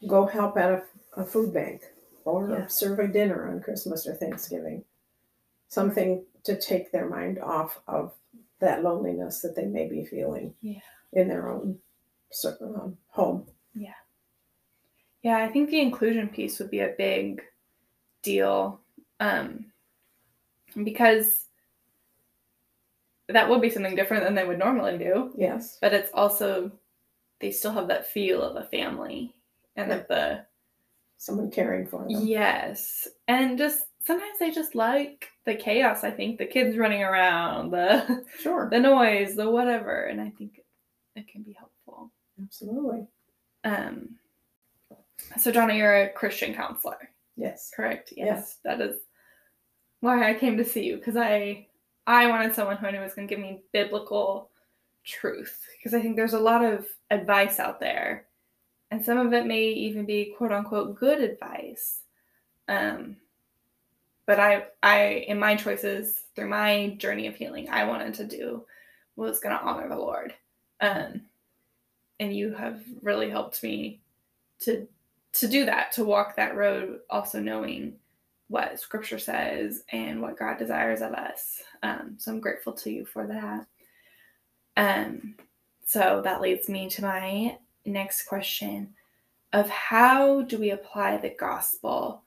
go 0.07 0.27
help 0.27 0.57
at 0.57 0.71
a, 0.71 0.85
a 1.21 1.25
food 1.25 1.53
bank 1.53 1.93
or 2.25 2.49
Yeah. 2.51 2.67
serve 2.69 2.99
a 3.01 3.09
dinner 3.09 3.49
on 3.49 3.61
Christmas 3.61 4.07
or 4.07 4.15
Thanksgiving. 4.15 4.85
Something 5.69 6.25
to 6.45 6.59
take 6.59 6.93
their 6.93 7.09
mind 7.09 7.39
off 7.39 7.81
of 7.87 8.15
that 8.61 8.83
loneliness 8.83 9.41
that 9.43 9.55
they 9.57 9.67
may 9.67 9.89
be 9.89 10.05
feeling 10.05 10.55
Yeah. 10.61 10.81
in 11.13 11.29
their 11.29 11.49
own 11.49 11.81
um, 12.61 12.97
home. 13.09 13.47
Yeah, 13.75 13.95
I 15.25 15.49
think 15.49 15.71
the 15.71 15.81
inclusion 15.81 16.29
piece 16.29 16.59
would 16.59 16.71
be 16.71 16.81
a 16.81 16.95
big 16.99 17.43
deal 18.23 18.81
um, 19.21 19.67
because 20.83 21.45
that 23.29 23.49
would 23.49 23.61
be 23.63 23.71
something 23.71 23.95
different 23.95 24.25
than 24.25 24.35
they 24.35 24.45
would 24.47 24.59
normally 24.59 24.99
do. 24.99 25.33
Yes. 25.37 25.79
But 25.81 25.95
it's 25.95 26.11
also, 26.13 26.73
they 27.41 27.51
still 27.53 27.73
have 27.73 27.89
that 27.89 28.07
feel 28.07 28.43
of 28.43 28.57
a 28.57 28.69
family 28.69 29.35
and 29.77 29.93
of 29.93 30.07
the, 30.09 30.45
Someone 31.19 31.53
caring 31.53 31.87
for 31.87 32.01
them. 32.03 32.11
yes. 32.11 33.07
And 33.29 33.57
just 33.57 33.85
sometimes 34.05 34.41
they 34.41 34.51
just 34.51 34.75
like 34.75 35.29
the 35.47 35.55
chaos. 35.55 36.03
I 36.03 36.11
think 36.11 36.37
the 36.39 36.47
kids 36.47 36.77
running 36.77 37.03
around, 37.05 37.71
the, 37.71 38.25
Sure. 38.41 38.69
the 38.69 38.81
noise, 38.81 39.37
the 39.37 39.49
whatever. 39.49 40.07
And 40.07 40.21
I 40.21 40.31
think 40.31 40.61
it 41.15 41.29
can 41.29 41.43
be 41.43 41.53
helpful. 41.53 42.11
Absolutely. 42.43 43.07
Um, 43.63 44.17
so, 45.39 45.51
Donna, 45.53 45.75
you're 45.75 46.03
a 46.03 46.09
Christian 46.11 46.55
counselor. 46.55 47.11
Yes. 47.37 47.71
Correct. 47.75 48.13
Yes, 48.17 48.27
Yes. 48.27 48.59
that 48.65 48.81
is 48.81 49.01
why 50.01 50.29
I 50.29 50.35
came 50.35 50.57
to 50.57 50.65
see 50.65 50.85
you 50.85 50.97
because 50.97 51.17
I 51.17 51.67
I 52.07 52.27
wanted 52.29 52.55
someone 52.55 52.77
who 52.77 52.87
I 52.87 52.91
knew 52.91 53.01
was 53.01 53.15
going 53.15 53.29
to 53.29 53.35
give 53.35 53.43
me 53.43 53.63
biblical 53.73 54.51
truth 55.05 55.65
because 55.77 55.95
I 55.95 56.01
think 56.03 56.17
there's 56.17 56.35
a 56.35 56.39
lot 56.41 56.65
of 56.65 56.87
advice 57.11 57.59
out 57.61 57.81
there, 57.81 58.27
and 58.91 59.05
some 59.05 59.19
of 59.19 59.33
it 59.33 59.47
may 59.47 59.65
even 59.69 60.05
be 60.05 60.35
quote 60.37 60.53
unquote 60.53 60.97
good 60.99 61.21
advice. 61.21 62.01
Um, 62.69 63.17
but 64.27 64.39
I 64.41 64.67
I 64.83 65.25
in 65.29 65.39
my 65.39 65.57
choices 65.57 66.23
through 66.35 66.49
my 66.49 66.95
journey 66.99 67.27
of 67.27 67.37
healing, 67.37 67.69
I 67.71 67.85
wanted 67.85 68.15
to 68.15 68.25
do 68.25 68.65
what 69.15 69.29
was 69.29 69.41
going 69.41 69.57
to 69.57 69.63
honor 69.63 69.89
the 69.89 69.97
Lord. 69.97 70.35
Um, 70.81 71.23
and 72.19 72.35
you 72.35 72.55
have 72.55 72.83
really 73.03 73.29
helped 73.31 73.63
me 73.63 74.01
to 74.61 74.87
to 75.35 75.49
do 75.49 75.65
that 75.65 75.93
to 75.93 76.05
walk 76.05 76.37
that 76.37 76.57
road 76.57 77.01
also 77.11 77.41
knowing 77.41 77.95
what 78.49 78.79
scripture 78.79 79.19
says 79.19 79.83
and 79.93 80.21
what 80.21 80.39
god 80.39 80.59
desires 80.59 81.01
of 81.01 81.13
us. 81.13 81.63
Um, 81.83 82.17
so 82.19 82.31
i'm 82.33 82.41
grateful 82.41 82.73
to 82.75 82.91
you 82.91 83.05
for 83.07 83.27
that. 83.27 83.67
Um, 84.77 85.37
so 85.85 86.21
that 86.25 86.41
leads 86.41 86.69
me 86.69 86.89
to 86.91 87.03
my 87.03 87.59
next 87.85 88.25
question 88.25 88.95
of 89.53 89.69
how 89.69 90.43
do 90.43 90.59
we 90.59 90.71
apply 90.71 91.17
the 91.19 91.35
gospel 91.39 92.23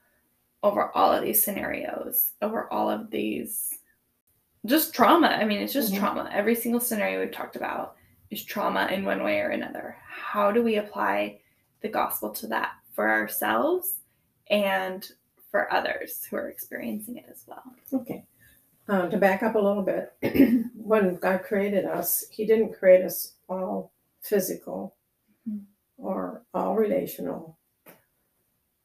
over 0.63 0.91
all 0.95 1.11
of 1.11 1.23
these 1.23 1.43
scenarios 1.43 2.31
over 2.41 2.71
all 2.73 2.89
of 2.89 3.09
these 3.11 3.69
just 4.65 4.95
trauma. 4.95 5.27
I 5.27 5.45
mean 5.45 5.61
it's 5.61 5.73
just 5.73 5.93
Mhm. 5.93 5.99
trauma. 5.99 6.29
Every 6.33 6.55
single 6.55 6.81
scenario 6.81 7.19
we've 7.19 7.31
talked 7.31 7.55
about 7.55 7.97
is 8.31 8.43
trauma 8.43 8.87
in 8.91 9.05
one 9.05 9.23
way 9.23 9.39
or 9.41 9.49
another. 9.49 9.95
How 10.07 10.51
do 10.51 10.63
we 10.63 10.77
apply 10.77 11.39
the 11.81 11.89
gospel 11.89 12.31
to 12.31 12.47
that 12.47 12.71
for 12.95 13.10
ourselves 13.12 13.95
and 14.49 15.08
for 15.51 15.71
others 15.73 16.23
who 16.29 16.38
are 16.38 16.49
experiencing 16.49 17.17
it 17.17 17.25
as 17.29 17.43
well. 17.47 17.63
Okay. 17.93 18.25
Uh, 18.88 19.08
to 19.10 19.17
back 19.17 19.41
up 19.43 19.55
a 19.55 19.60
little 19.60 19.84
bit, 19.84 20.13
when 20.75 21.15
God 21.17 21.43
created 21.43 21.86
us, 21.86 22.25
He 22.31 22.45
didn't 22.45 22.73
create 22.73 23.03
us 23.03 23.34
all 23.49 23.91
physical 24.21 24.95
Mhm. 25.47 25.65
or 25.97 26.43
all 26.53 26.75
relational 26.75 27.58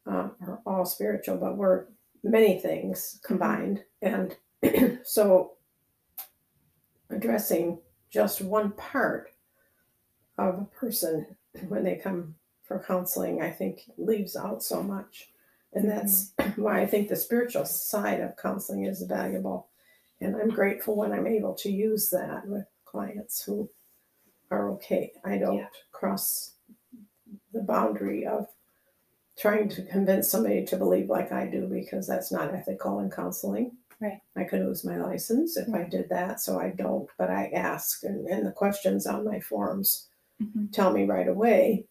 uh, 0.07 0.29
or 0.46 0.61
all 0.66 0.85
spiritual, 0.85 1.37
but 1.38 1.57
we're 1.57 1.87
many 2.23 2.59
things 2.61 3.18
combined. 3.25 3.85
And 4.03 4.37
so 5.05 5.53
addressing 7.11 7.79
just 8.11 8.40
one 8.40 8.73
part 8.73 9.31
of 10.38 10.59
a 10.59 10.64
person 10.64 11.27
when 11.68 11.85
they 11.85 11.96
come 11.96 12.35
for 12.70 12.78
counseling, 12.87 13.42
I 13.42 13.50
think 13.50 13.90
leaves 13.98 14.37
out 14.37 14.62
so 14.62 14.80
much. 14.80 15.30
And 15.72 15.87
mm-hmm. 15.87 15.96
that's 15.96 16.33
why 16.56 16.80
I 16.80 16.87
think 16.87 17.09
the 17.09 17.16
spiritual 17.16 17.64
side 17.64 18.20
of 18.20 18.37
counseling 18.37 18.85
is 18.85 19.02
valuable. 19.02 19.66
And 20.20 20.37
I'm 20.37 20.50
grateful 20.50 20.94
when 20.94 21.12
I'm 21.12 21.26
able 21.26 21.54
to 21.54 21.70
use 21.70 22.11
that 22.11 22.46
with 22.46 22.66
clients 22.85 23.42
who 23.42 23.68
are 24.52 24.70
okay. 24.74 25.11
I 25.24 25.38
don't 25.38 25.56
Yeah. 25.56 25.66
cross 25.90 26.52
the 27.52 27.62
boundary 27.62 28.24
of 28.24 28.46
trying 29.37 29.68
to 29.70 29.83
convince 29.83 30.28
somebody 30.28 30.64
to 30.66 30.76
believe 30.76 31.11
like 31.11 31.33
I 31.33 31.46
do 31.46 31.66
because 31.66 32.06
that's 32.06 32.30
not 32.30 32.54
ethical 32.54 33.00
in 33.00 33.11
counseling. 33.11 33.72
Right. 33.98 34.20
I 34.37 34.44
could 34.44 34.61
lose 34.61 34.85
my 34.85 34.96
license 34.96 35.56
if 35.56 35.74
I 35.74 35.83
did 35.83 36.09
that, 36.11 36.40
so 36.40 36.61
I 36.61 36.70
don't, 36.70 37.09
but 37.18 37.30
I 37.30 37.50
ask 37.52 38.04
and, 38.04 38.28
and 38.28 38.46
the 38.46 38.52
questions 38.52 39.09
on 39.09 39.24
my 39.24 39.40
forms 39.40 40.09
mm-hmm. 40.40 40.66
tell 40.66 40.92
me 40.92 41.04
right 41.04 41.26
away 41.26 41.87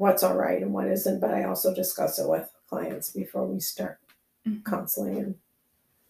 what's 0.00 0.22
all 0.22 0.34
right 0.34 0.62
and 0.62 0.72
what 0.72 0.88
isn't, 0.88 1.20
but 1.20 1.34
I 1.34 1.44
also 1.44 1.74
discuss 1.74 2.18
it 2.18 2.26
with 2.26 2.50
clients 2.68 3.10
before 3.10 3.46
we 3.46 3.60
start 3.60 3.98
Mhm. 4.46 4.64
counseling 4.64 5.18
and 5.18 5.34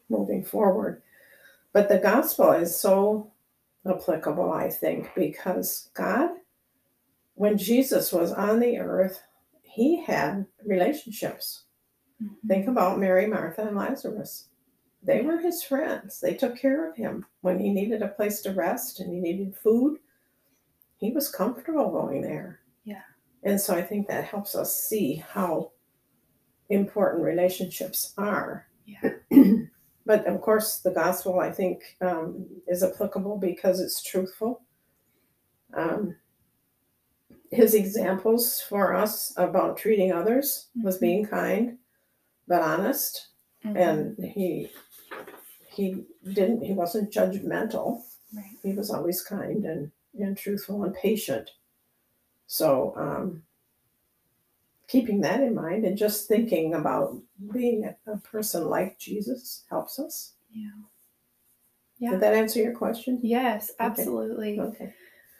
moving 0.08 0.44
forward. 0.44 1.02
But 1.72 1.88
the 1.88 1.98
gospel 1.98 2.52
is 2.52 2.72
so 2.78 3.32
applicable, 3.84 4.52
I 4.52 4.70
think, 4.70 5.12
because 5.16 5.90
God, 5.94 6.30
when 7.34 7.58
Jesus 7.58 8.12
was 8.12 8.30
on 8.30 8.60
the 8.60 8.78
earth, 8.78 9.24
he 9.60 9.96
had 10.04 10.46
relationships. 10.64 11.64
Mhm. 12.22 12.36
Think 12.46 12.68
about 12.68 13.00
Mary, 13.00 13.26
Martha, 13.26 13.66
and 13.66 13.76
Lazarus. 13.76 14.50
They 15.02 15.22
were 15.22 15.38
his 15.38 15.64
friends. 15.64 16.20
They 16.20 16.34
took 16.34 16.56
care 16.56 16.88
of 16.88 16.94
him 16.94 17.26
when 17.40 17.58
he 17.58 17.72
needed 17.72 18.02
a 18.02 18.08
place 18.08 18.40
to 18.42 18.52
rest 18.52 19.00
and 19.00 19.12
he 19.12 19.18
needed 19.18 19.56
food. 19.56 19.98
He 20.98 21.10
was 21.10 21.28
comfortable 21.28 21.90
going 21.90 22.20
there. 22.20 22.60
And 23.42 23.60
so 23.60 23.74
I 23.74 23.82
think 23.82 24.08
that 24.08 24.24
helps 24.24 24.54
us 24.54 24.76
see 24.76 25.16
how 25.16 25.72
important 26.68 27.24
relationships 27.24 28.12
are. 28.18 28.66
Yeah. 28.86 29.12
but 30.06 30.26
of 30.26 30.40
course, 30.40 30.78
the 30.78 30.90
gospel, 30.90 31.40
I 31.40 31.50
think, 31.50 31.96
um, 32.00 32.46
is 32.68 32.82
applicable 32.82 33.38
because 33.38 33.80
it's 33.80 34.02
truthful. 34.02 34.62
Um, 35.74 36.16
his 37.50 37.74
examples 37.74 38.60
for 38.60 38.94
us 38.94 39.32
about 39.36 39.76
treating 39.76 40.12
others 40.12 40.68
was 40.82 40.96
Mhm. 40.98 41.00
being 41.00 41.26
kind 41.26 41.78
but 42.46 42.62
honest 42.62 43.28
Mhm. 43.64 43.76
and 43.76 44.24
he 44.24 44.70
he 45.68 46.04
didn't 46.24 46.62
he 46.62 46.72
wasn't 46.72 47.12
judgmental 47.12 48.02
Right. 48.34 48.56
he 48.62 48.72
was 48.72 48.90
always 48.90 49.22
kind 49.22 49.64
and 49.64 49.90
and 50.18 50.36
truthful 50.36 50.82
and 50.84 50.94
patient 50.94 51.50
so 52.52 52.92
um 52.96 53.40
keeping 54.88 55.20
that 55.20 55.40
in 55.40 55.54
mind 55.54 55.84
and 55.84 55.96
just 55.96 56.26
thinking 56.26 56.74
about 56.74 57.16
being 57.52 57.84
a, 58.08 58.16
person 58.18 58.64
like 58.68 58.98
jesus 58.98 59.62
helps 59.70 60.00
us 60.00 60.32
Yeah. 60.52 60.70
Yeah. 62.00 62.10
did 62.10 62.20
that 62.20 62.34
answer 62.34 62.58
your 62.58 62.74
question 62.74 63.20
Yes, 63.22 63.70
absolutely. 63.78 64.58
okay 64.58 64.92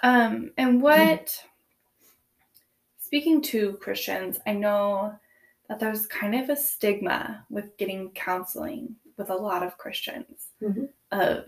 Um, 0.02 0.52
and 0.56 0.80
what, 0.80 1.44
speaking 2.98 3.42
to 3.42 3.74
Christians, 3.74 4.38
I 4.46 4.52
know 4.54 5.12
that 5.68 5.78
there's 5.80 6.06
kind 6.06 6.34
of 6.36 6.48
a 6.48 6.56
stigma 6.56 7.44
with 7.50 7.76
getting 7.76 8.10
counseling 8.12 8.94
with 9.18 9.30
a 9.30 9.34
lot 9.34 9.62
of 9.62 9.76
Christians 9.76 10.46
Mhm. 10.62 10.88
of, 11.10 11.44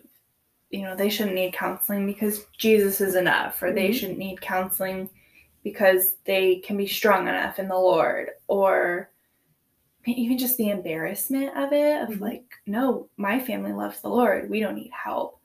you 0.70 0.83
know, 0.83 0.94
they 0.96 1.09
shouldn't 1.09 1.37
need 1.37 1.55
counseling 1.55 2.05
because 2.05 2.44
Jesus 2.59 3.01
is 3.01 3.14
enough, 3.14 3.62
or 3.62 3.72
they 3.72 3.88
Mhm. 3.88 3.94
shouldn't 3.94 4.18
need 4.18 4.40
counseling 4.42 5.09
because 5.62 6.14
they 6.25 6.57
can 6.57 6.77
be 6.77 6.87
strong 6.87 7.29
enough 7.29 7.59
in 7.59 7.68
the 7.68 7.75
Lord, 7.79 8.31
or 8.48 9.11
even 10.07 10.37
just 10.38 10.57
the 10.57 10.70
embarrassment 10.70 11.57
of 11.57 11.72
it 11.72 12.03
of 12.03 12.09
Mhm. 12.16 12.20
like, 12.20 12.44
no, 12.66 13.09
my 13.16 13.38
family 13.38 13.72
loves 13.72 14.01
the 14.01 14.09
Lord. 14.09 14.51
We 14.51 14.61
don't 14.61 14.75
need 14.75 14.90
help. 14.92 15.38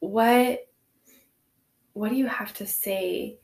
What 0.00 0.66
what 1.94 2.10
do 2.10 2.16
you 2.16 2.26
have 2.26 2.52
to 2.54 2.66
say 2.66 3.38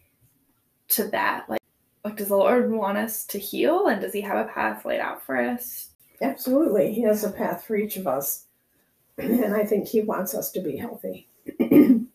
to 0.88 1.04
that? 1.08 1.48
Like 1.48 1.60
like 2.04 2.16
does 2.16 2.28
the 2.28 2.36
Lord 2.36 2.70
want 2.70 2.98
us 2.98 3.24
to 3.26 3.38
heal 3.38 3.86
and 3.86 4.00
does 4.00 4.12
he 4.12 4.20
have 4.20 4.36
a 4.44 4.50
path 4.50 4.84
laid 4.84 5.00
out 5.00 5.22
for 5.22 5.36
us? 5.36 5.88
absolutely 6.20 6.92
he 6.92 7.02
has 7.02 7.24
a 7.24 7.30
path 7.32 7.64
for 7.64 7.74
each 7.74 7.96
of 7.96 8.06
us 8.06 8.46
and 9.18 9.54
i 9.56 9.64
think 9.64 9.88
he 9.88 10.02
wants 10.02 10.34
us 10.36 10.52
to 10.52 10.60
be 10.60 10.76
healthy 10.76 11.26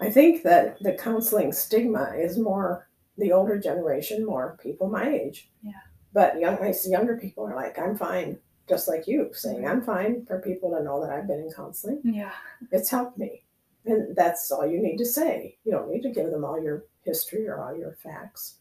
I 0.00 0.10
think 0.10 0.42
that 0.44 0.82
the 0.82 0.94
counseling 0.94 1.52
stigma 1.52 2.14
is 2.16 2.38
more 2.38 2.88
the 3.18 3.32
older 3.32 3.58
generation, 3.58 4.24
more 4.24 4.58
people 4.62 4.88
my 4.88 5.08
age. 5.08 5.50
Yeah. 5.62 5.72
But 6.12 6.40
young, 6.40 6.58
I 6.58 6.72
see 6.72 6.90
younger 6.90 7.16
people 7.18 7.46
are 7.46 7.54
like, 7.54 7.78
I'm 7.78 7.96
fine, 7.96 8.38
just 8.68 8.88
like 8.88 9.06
you, 9.06 9.30
saying 9.32 9.66
I'm 9.66 9.82
fine 9.82 10.24
for 10.26 10.40
people 10.40 10.70
to 10.70 10.82
know 10.82 11.00
that 11.02 11.12
I've 11.12 11.26
been 11.26 11.40
in 11.40 11.52
counseling. 11.54 12.00
Yeah. 12.02 12.32
It's 12.72 12.90
helped 12.90 13.18
me. 13.18 13.44
And 13.84 14.16
that's 14.16 14.50
all 14.50 14.66
you 14.66 14.82
need 14.82 14.96
to 14.98 15.06
say. 15.06 15.58
You 15.64 15.72
don't 15.72 15.90
need 15.90 16.02
to 16.02 16.10
give 16.10 16.30
them 16.30 16.44
all 16.44 16.62
your 16.62 16.84
history 17.04 17.46
or 17.46 17.62
all 17.62 17.76
your 17.76 17.96
facts. 18.02 18.56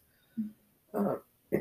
Uh, 0.94 1.16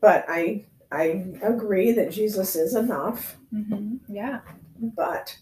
but 0.00 0.24
I 0.28 0.66
I 0.92 1.26
agree 1.42 1.92
that 1.92 2.10
Jesus 2.10 2.56
is 2.56 2.74
enough. 2.74 3.36
Mm-hmm. 3.54 3.96
Yeah. 4.08 4.40
But 4.80 5.38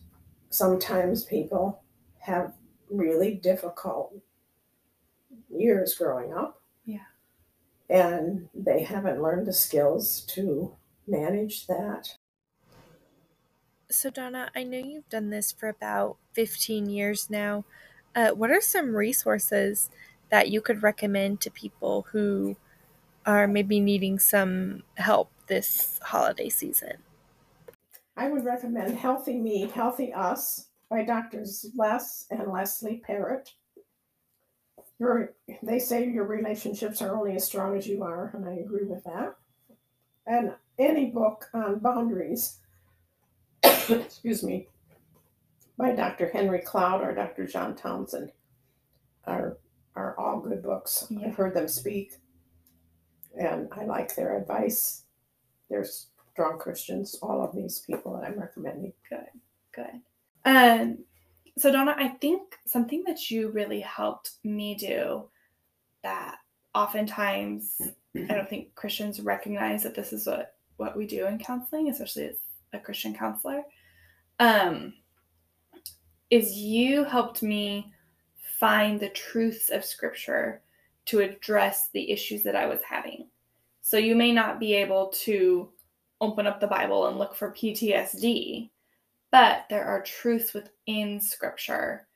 sometimes 0.50 1.24
people 1.24 1.82
have 2.28 2.52
really 2.90 3.34
difficult 3.34 4.14
years 5.50 5.94
growing 5.94 6.32
up. 6.32 6.62
Yeah. 6.84 7.08
And 7.90 8.48
they 8.54 8.82
haven't 8.82 9.22
learned 9.22 9.46
the 9.46 9.52
skills 9.52 10.20
to 10.34 10.76
manage 11.06 11.66
that. 11.66 12.16
So, 13.90 14.10
Donna, 14.10 14.50
I 14.54 14.64
know 14.64 14.78
you've 14.78 15.08
done 15.08 15.30
this 15.30 15.50
for 15.50 15.68
about 15.68 16.18
15 16.34 16.90
years 16.90 17.30
now. 17.30 17.64
Uh, 18.14 18.30
what 18.30 18.50
are 18.50 18.60
some 18.60 18.94
resources 18.94 19.88
that 20.30 20.50
you 20.50 20.60
could 20.60 20.82
recommend 20.82 21.40
to 21.40 21.50
people 21.50 22.06
who 22.12 22.56
are 23.24 23.48
maybe 23.48 23.80
needing 23.80 24.18
some 24.18 24.82
help 24.96 25.30
this 25.46 25.98
holiday 26.02 26.50
season? 26.50 26.98
I 28.16 28.28
would 28.28 28.44
recommend 28.44 28.98
Healthy 28.98 29.38
Me, 29.38 29.70
Healthy 29.72 30.12
Us 30.12 30.67
by 30.90 31.04
Doctors 31.04 31.66
Les 31.76 32.26
and 32.30 32.50
Leslie 32.50 33.02
Parrott. 33.04 33.52
Your, 34.98 35.34
they 35.62 35.78
say 35.78 36.08
your 36.08 36.24
relationships 36.24 37.00
are 37.02 37.16
only 37.16 37.36
as 37.36 37.44
strong 37.44 37.76
as 37.76 37.86
you 37.86 38.02
are, 38.02 38.32
and 38.34 38.48
I 38.48 38.54
agree 38.54 38.84
with 38.84 39.04
that. 39.04 39.36
And 40.26 40.54
any 40.78 41.06
book 41.06 41.46
on 41.54 41.78
boundaries, 41.78 42.58
excuse 43.62 44.42
me, 44.42 44.68
by 45.78 45.92
Dr. 45.92 46.28
Henry 46.28 46.60
Cloud 46.60 47.02
or 47.02 47.14
Dr. 47.14 47.46
John 47.46 47.76
Townsend 47.76 48.32
are 49.24 49.58
are 49.94 50.18
all 50.18 50.40
good 50.40 50.62
books. 50.62 51.06
Yeah. 51.10 51.28
I've 51.28 51.34
heard 51.34 51.54
them 51.54 51.68
speak, 51.68 52.12
and 53.40 53.68
I 53.72 53.84
like 53.84 54.14
their 54.14 54.36
advice. 54.36 55.04
They're 55.70 55.86
strong 56.32 56.58
Christians. 56.58 57.16
All 57.22 57.42
of 57.42 57.54
these 57.54 57.80
people 57.80 58.16
that 58.16 58.28
I'm 58.28 58.38
recommending. 58.38 58.92
Good, 59.08 59.26
good. 59.74 60.02
Um, 60.48 61.04
so 61.58 61.70
Donna, 61.70 61.94
I 61.98 62.08
think 62.08 62.56
something 62.66 63.04
that 63.06 63.30
you 63.30 63.50
really 63.50 63.80
helped 63.80 64.30
me 64.44 64.74
do 64.76 65.28
that 66.02 66.36
oftentimes 66.74 67.82
I 68.16 68.34
don't 68.34 68.48
think 68.48 68.74
Christians 68.74 69.20
recognize 69.20 69.82
that 69.82 69.94
this 69.94 70.12
is 70.12 70.26
what 70.26 70.54
what 70.78 70.96
we 70.96 71.06
do 71.06 71.26
in 71.26 71.38
counseling, 71.38 71.90
especially 71.90 72.28
as 72.28 72.36
a 72.72 72.78
Christian 72.78 73.14
counselor, 73.14 73.62
um, 74.38 74.94
is 76.30 76.56
you 76.56 77.04
helped 77.04 77.42
me 77.42 77.92
find 78.58 78.98
the 78.98 79.10
truths 79.10 79.68
of 79.68 79.84
Scripture 79.84 80.62
to 81.06 81.20
address 81.20 81.90
the 81.92 82.10
issues 82.10 82.42
that 82.44 82.56
I 82.56 82.64
was 82.64 82.80
having. 82.88 83.26
So 83.82 83.98
you 83.98 84.16
may 84.16 84.32
not 84.32 84.58
be 84.58 84.72
able 84.72 85.08
to 85.24 85.68
open 86.22 86.46
up 86.46 86.58
the 86.58 86.66
Bible 86.66 87.08
and 87.08 87.18
look 87.18 87.34
for 87.34 87.52
PTSD, 87.52 88.70
but 89.30 89.66
there 89.68 89.84
are 89.84 90.02
truths 90.02 90.54
within 90.54 91.20
Scripture 91.20 92.06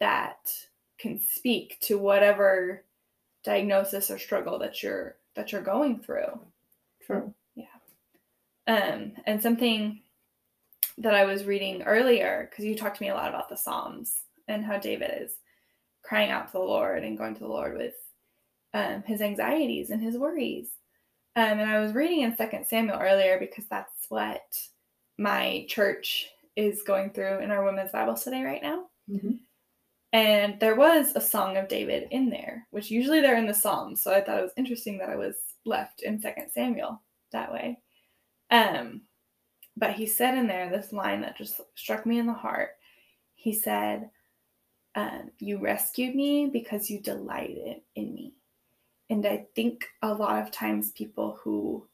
that 0.00 0.50
can 0.98 1.20
speak 1.20 1.78
to 1.80 1.98
whatever 1.98 2.84
diagnosis 3.44 4.10
or 4.10 4.18
struggle 4.18 4.58
that 4.58 4.82
you're 4.82 5.16
that 5.34 5.52
you're 5.52 5.62
going 5.62 5.98
through. 5.98 6.40
True. 7.04 7.34
Yeah. 7.54 7.64
Um, 8.66 9.12
and 9.26 9.42
something 9.42 10.00
that 10.98 11.14
I 11.14 11.24
was 11.24 11.44
reading 11.44 11.82
earlier, 11.82 12.48
because 12.48 12.64
you 12.64 12.76
talked 12.76 12.98
to 12.98 13.02
me 13.02 13.10
a 13.10 13.14
lot 13.14 13.28
about 13.28 13.48
the 13.48 13.56
Psalms 13.56 14.22
and 14.48 14.64
how 14.64 14.78
David 14.78 15.10
is 15.20 15.32
crying 16.02 16.30
out 16.30 16.46
to 16.46 16.52
the 16.52 16.58
Lord 16.60 17.02
and 17.02 17.18
going 17.18 17.34
to 17.34 17.40
the 17.40 17.48
Lord 17.48 17.76
with 17.76 17.94
um, 18.74 19.02
his 19.06 19.20
anxieties 19.20 19.90
and 19.90 20.02
his 20.02 20.16
worries. 20.16 20.68
Um, 21.36 21.58
and 21.58 21.70
I 21.70 21.80
was 21.80 21.94
reading 21.94 22.20
in 22.20 22.36
Second 22.36 22.66
Samuel 22.66 22.98
earlier 23.00 23.38
because 23.40 23.64
that's 23.68 24.06
what 24.08 24.42
my 25.18 25.66
church 25.68 26.28
is 26.56 26.82
going 26.82 27.10
through 27.10 27.40
in 27.40 27.50
our 27.50 27.64
women's 27.64 27.92
Bible 27.92 28.16
study 28.16 28.42
right 28.42 28.62
now. 28.62 28.84
Mm-hmm. 29.10 29.32
And 30.12 30.60
there 30.60 30.76
was 30.76 31.16
a 31.16 31.20
song 31.20 31.56
of 31.56 31.66
David 31.66 32.06
in 32.12 32.30
there, 32.30 32.68
which 32.70 32.90
usually 32.90 33.20
they're 33.20 33.36
in 33.36 33.48
the 33.48 33.54
Psalms. 33.54 34.00
So 34.00 34.14
I 34.14 34.20
thought 34.20 34.38
it 34.38 34.42
was 34.42 34.52
interesting 34.56 34.98
that 34.98 35.08
I 35.08 35.16
was 35.16 35.34
left 35.64 36.02
in 36.02 36.20
Second 36.20 36.50
Samuel 36.52 37.02
that 37.32 37.52
way. 37.52 37.78
Um, 38.50 39.02
but 39.76 39.94
he 39.94 40.06
said 40.06 40.38
in 40.38 40.46
there 40.46 40.70
this 40.70 40.92
line 40.92 41.20
that 41.22 41.36
just 41.36 41.60
struck 41.74 42.06
me 42.06 42.18
in 42.18 42.26
the 42.26 42.32
heart. 42.32 42.70
He 43.34 43.52
said, 43.52 44.08
um, 44.94 45.32
You 45.40 45.58
rescued 45.58 46.14
me 46.14 46.48
because 46.52 46.88
you 46.88 47.00
delighted 47.00 47.80
in 47.96 48.14
me. 48.14 48.34
And 49.10 49.26
I 49.26 49.46
think 49.56 49.84
a 50.02 50.14
lot 50.14 50.40
of 50.40 50.52
times 50.52 50.92
people 50.92 51.38
who 51.42 51.86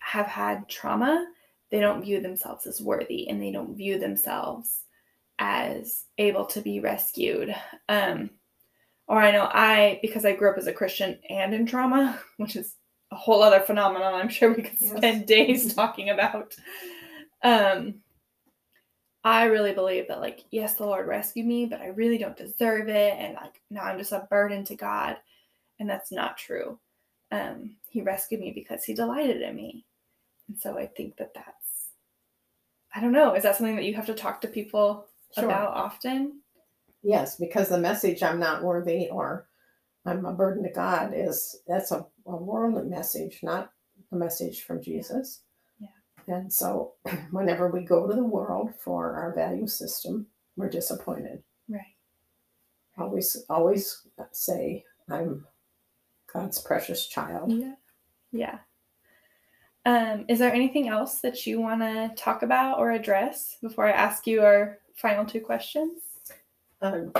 have 0.00 0.26
had 0.26 0.68
trauma, 0.68 1.26
they 1.70 1.80
don't 1.80 2.02
view 2.02 2.20
themselves 2.20 2.66
as 2.66 2.80
worthy 2.80 3.28
and 3.28 3.42
they 3.42 3.50
don't 3.50 3.76
view 3.76 3.98
themselves 3.98 4.84
as 5.38 6.04
able 6.18 6.46
to 6.46 6.60
be 6.60 6.80
rescued. 6.80 7.54
Um, 7.88 8.30
or 9.06 9.20
I 9.20 9.32
know 9.32 9.48
I, 9.52 9.98
because 10.02 10.24
I 10.24 10.32
grew 10.32 10.50
up 10.50 10.58
as 10.58 10.66
a 10.66 10.72
Christian 10.72 11.18
and 11.28 11.52
in 11.54 11.66
trauma, 11.66 12.20
which 12.36 12.56
is 12.56 12.76
a 13.10 13.16
whole 13.16 13.42
other 13.42 13.60
phenomenon 13.60 14.14
I'm 14.14 14.28
sure 14.28 14.52
we 14.52 14.62
could 14.62 14.78
spend 14.78 15.26
days 15.26 15.74
talking 15.74 16.10
about. 16.10 16.54
Um, 17.42 17.96
I 19.24 19.44
really 19.44 19.72
believe 19.72 20.08
that, 20.08 20.20
like, 20.20 20.40
yes, 20.50 20.74
the 20.74 20.84
Lord 20.84 21.06
rescued 21.06 21.46
me, 21.46 21.64
but 21.64 21.80
I 21.80 21.88
really 21.88 22.18
don't 22.18 22.36
deserve 22.36 22.88
it. 22.88 23.14
And, 23.18 23.34
like, 23.34 23.60
now 23.70 23.82
I'm 23.82 23.98
just 23.98 24.12
a 24.12 24.26
burden 24.30 24.64
to 24.66 24.76
God. 24.76 25.16
And 25.80 25.88
that's 25.88 26.12
not 26.12 26.36
true. 26.36 26.78
Um, 27.32 27.76
he 27.88 28.02
rescued 28.02 28.40
me 28.40 28.52
because 28.52 28.84
he 28.84 28.92
delighted 28.92 29.40
in 29.40 29.56
me. 29.56 29.86
And 30.48 30.58
so 30.58 30.78
I 30.78 30.86
think 30.86 31.16
that 31.16 31.34
that's, 31.34 31.88
I 32.94 33.00
don't 33.00 33.12
know, 33.12 33.34
is 33.34 33.42
that 33.42 33.56
something 33.56 33.76
that 33.76 33.84
you 33.84 33.94
have 33.94 34.06
to 34.06 34.14
talk 34.14 34.40
to 34.42 34.48
people 34.48 35.06
sure. 35.34 35.44
about 35.44 35.74
often? 35.74 36.40
Yes, 37.02 37.36
because 37.36 37.68
the 37.68 37.78
message 37.78 38.22
I'm 38.22 38.40
not 38.40 38.62
worthy 38.62 39.08
or 39.10 39.46
I'm 40.06 40.24
a 40.24 40.32
burden 40.32 40.62
to 40.64 40.70
God 40.70 41.12
is 41.14 41.60
that's 41.66 41.90
a, 41.90 42.06
a 42.26 42.36
worldly 42.36 42.84
message, 42.84 43.40
not 43.42 43.70
a 44.12 44.16
message 44.16 44.64
from 44.64 44.82
Jesus. 44.82 45.42
Yeah. 45.78 45.88
And 46.26 46.52
so 46.52 46.94
whenever 47.30 47.68
we 47.68 47.84
go 47.84 48.06
to 48.06 48.14
the 48.14 48.24
world 48.24 48.70
for 48.78 49.14
our 49.14 49.34
value 49.34 49.66
system, 49.66 50.26
we're 50.56 50.68
disappointed. 50.68 51.42
Right. 51.68 51.94
Always 52.98 53.44
always 53.48 54.06
say 54.32 54.84
I'm 55.10 55.46
God's 56.32 56.60
precious 56.60 57.06
child. 57.06 57.52
Yeah. 57.52 57.74
Yeah. 58.32 58.58
Um, 59.86 60.24
is 60.28 60.38
there 60.38 60.52
anything 60.52 60.88
else 60.88 61.20
that 61.20 61.46
you 61.46 61.60
want 61.60 61.80
to 61.80 62.10
talk 62.16 62.42
about 62.42 62.78
or 62.78 62.92
address 62.92 63.58
before 63.60 63.86
I 63.86 63.92
ask 63.92 64.26
you 64.26 64.42
our 64.42 64.78
final 64.94 65.26
two 65.26 65.40
questions? 65.40 66.00
Um, 66.80 67.12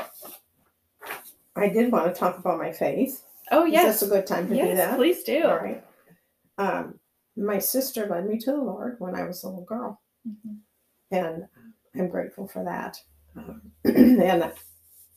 I 1.57 1.69
did 1.69 1.93
want 1.93 2.13
to 2.13 2.19
talk 2.19 2.39
about 2.39 2.59
my 2.59 2.73
faith. 2.73 3.23
Oh, 3.51 3.65
yes. 3.65 4.01
That's 4.01 4.03
a 4.03 4.15
good 4.15 4.27
time 4.27 4.49
to 4.49 4.57
yes, 4.57 4.69
do 4.69 4.77
that. 4.77 4.97
Please 4.97 5.23
do. 5.23 5.45
All 5.45 5.57
right. 5.57 5.85
Um, 6.57 6.99
my 7.37 7.59
sister 7.59 8.07
led 8.07 8.27
me 8.27 8.39
to 8.39 8.53
the 8.53 8.57
Lord 8.57 8.97
when 8.99 9.15
I 9.15 9.25
was 9.25 9.43
a 9.43 9.49
little 9.49 9.65
girl. 9.65 10.01
Mm-hmm. 10.27 10.55
And 11.15 11.45
I'm 11.95 12.09
grateful 12.09 12.49
for 12.49 12.65
that. 12.65 12.99
Um, 13.37 13.61
and 13.85 14.53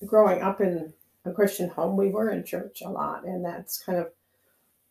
growing 0.06 0.42
up 0.42 0.60
in 0.60 0.94
a 1.26 1.32
Christian 1.32 1.70
home, 1.70 1.96
we 1.96 2.10
were 2.10 2.32
in 2.32 2.44
church 2.44 2.82
a 2.86 2.90
lot. 2.90 3.26
And 3.26 3.44
that's 3.44 3.82
kind 3.82 4.00
of 4.00 4.08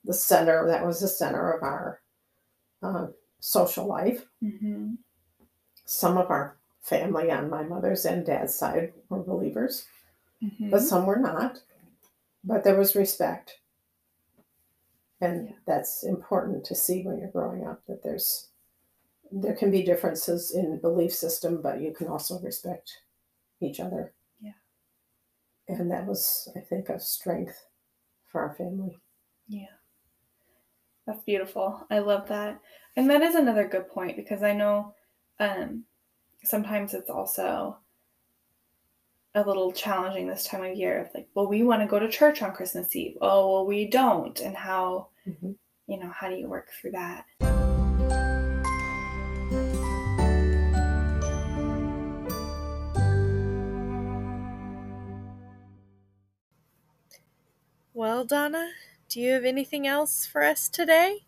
the 0.04 0.14
center, 0.14 0.66
that 0.68 0.86
was 0.86 1.00
the 1.00 1.08
center 1.08 1.52
of 1.52 1.62
our 1.62 2.00
uh, 2.82 3.06
social 3.40 3.86
life. 3.86 4.26
Mm-hmm. 4.42 4.94
Some 5.84 6.18
of 6.18 6.30
our 6.30 6.56
family 6.82 7.30
on 7.30 7.50
my 7.50 7.62
mother's 7.62 8.04
and 8.04 8.24
dad's 8.24 8.54
side 8.54 8.92
were 9.08 9.22
believers, 9.22 9.86
mm-hmm. 10.42 10.70
but 10.70 10.82
some 10.82 11.06
were 11.06 11.18
not. 11.18 11.60
But 12.44 12.64
there 12.64 12.76
was 12.76 12.94
respect. 12.94 13.58
And 15.20 15.48
yeah. 15.48 15.54
that's 15.66 16.04
important 16.04 16.64
to 16.66 16.74
see 16.74 17.02
when 17.02 17.18
you're 17.18 17.30
growing 17.30 17.66
up 17.66 17.82
that 17.88 18.02
there's 18.02 18.48
there 19.32 19.54
can 19.54 19.70
be 19.70 19.82
differences 19.82 20.52
in 20.54 20.78
belief 20.78 21.12
system, 21.12 21.60
but 21.60 21.80
you 21.80 21.92
can 21.92 22.06
also 22.06 22.38
respect 22.40 22.98
each 23.60 23.80
other. 23.80 24.12
Yeah. 24.40 24.52
And 25.68 25.90
that 25.90 26.06
was, 26.06 26.48
I 26.56 26.60
think, 26.60 26.88
a 26.88 27.00
strength 27.00 27.66
for 28.30 28.40
our 28.42 28.54
family. 28.54 28.98
Yeah. 29.48 29.66
That's 31.06 31.22
beautiful. 31.22 31.86
I 31.88 32.00
love 32.00 32.28
that. 32.28 32.60
And 32.96 33.08
that 33.10 33.22
is 33.22 33.36
another 33.36 33.68
good 33.68 33.88
point 33.88 34.16
because 34.16 34.42
I 34.42 34.52
know 34.52 34.94
um, 35.38 35.84
sometimes 36.42 36.94
it's 36.94 37.10
also 37.10 37.76
a 39.36 39.44
little 39.46 39.70
challenging 39.70 40.26
this 40.26 40.44
time 40.44 40.64
of 40.64 40.76
year 40.76 41.02
of 41.02 41.08
like, 41.14 41.28
well, 41.34 41.46
we 41.46 41.62
want 41.62 41.82
to 41.82 41.86
go 41.86 41.98
to 41.98 42.08
church 42.08 42.42
on 42.42 42.52
Christmas 42.52 42.96
Eve. 42.96 43.18
Oh, 43.20 43.52
well, 43.52 43.66
we 43.66 43.86
don't. 43.86 44.40
And 44.40 44.56
how, 44.56 45.08
mm-hmm. 45.28 45.52
you 45.86 46.00
know, 46.00 46.10
how 46.10 46.28
do 46.28 46.34
you 46.34 46.48
work 46.48 46.70
through 46.80 46.92
that? 46.92 47.24
Well, 57.92 58.24
Donna, 58.24 58.70
do 59.08 59.20
you 59.20 59.32
have 59.32 59.44
anything 59.44 59.86
else 59.86 60.26
for 60.26 60.42
us 60.42 60.68
today? 60.68 61.24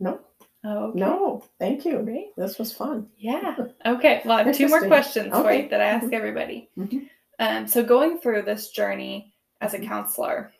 No. 0.00 0.20
Oh, 0.64 0.88
okay. 0.88 0.98
No, 0.98 1.44
thank 1.58 1.84
you. 1.84 2.00
Great. 2.02 2.34
This 2.36 2.58
was 2.58 2.72
fun. 2.72 3.08
Yeah. 3.16 3.56
Okay. 3.86 4.22
Well, 4.24 4.38
I 4.38 4.42
have 4.42 4.56
two 4.56 4.68
more 4.68 4.86
questions 4.86 5.32
for 5.32 5.52
you 5.52 5.68
that 5.68 5.80
I 5.80 5.84
ask 5.84 6.06
Mhm. 6.06 6.12
everybody. 6.12 6.70
Mhm. 6.76 7.08
Um, 7.38 7.66
so 7.66 7.82
going 7.84 8.18
through 8.18 8.42
this 8.42 8.70
journey 8.70 9.32
as 9.60 9.74
a 9.74 9.78
Mhm. 9.78 9.86
counselor, 9.86 10.52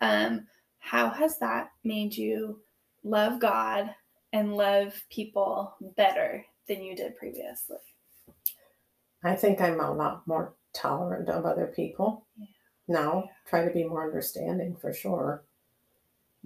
um, 0.00 0.46
how 0.78 1.08
has 1.08 1.38
that 1.38 1.70
made 1.84 2.16
you 2.16 2.62
love 3.04 3.38
God 3.40 3.94
and 4.32 4.56
love 4.56 5.00
people 5.10 5.74
better 5.96 6.44
than 6.66 6.82
you 6.82 6.96
did 6.96 7.16
previously? 7.16 7.78
I 9.24 9.36
think 9.36 9.60
I'm 9.60 9.80
a 9.80 9.92
lot 9.92 10.26
more 10.26 10.54
tolerant 10.72 11.28
of 11.28 11.46
other 11.46 11.68
people 11.68 12.26
Yeah. 12.36 12.46
Now. 12.92 13.30
Try 13.46 13.64
to 13.64 13.72
be 13.72 13.84
more 13.84 14.04
understanding 14.04 14.76
for 14.76 14.92
sure, 14.92 15.42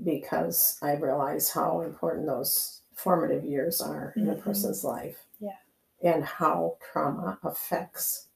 because 0.02 0.78
I 0.82 0.94
realize 0.94 1.50
how 1.50 1.80
important 1.82 2.26
those 2.26 2.82
formative 2.94 3.44
years 3.44 3.80
are 3.80 4.12
in 4.16 4.28
a 4.30 4.34
Mhm. 4.34 4.40
person's 4.40 4.84
life. 4.84 5.26
Yeah. 5.38 5.56
And 6.02 6.24
how 6.24 6.78
trauma 6.80 7.38
affects 7.42 8.28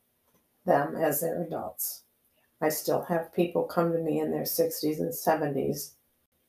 them 0.64 0.96
as 0.96 1.20
they're 1.20 1.42
adults. 1.42 2.04
I 2.60 2.68
still 2.68 3.02
have 3.02 3.32
people 3.32 3.64
come 3.64 3.92
to 3.92 3.98
me 3.98 4.20
in 4.20 4.30
their 4.30 4.44
60s 4.44 5.00
and 5.00 5.14
70s 5.14 5.94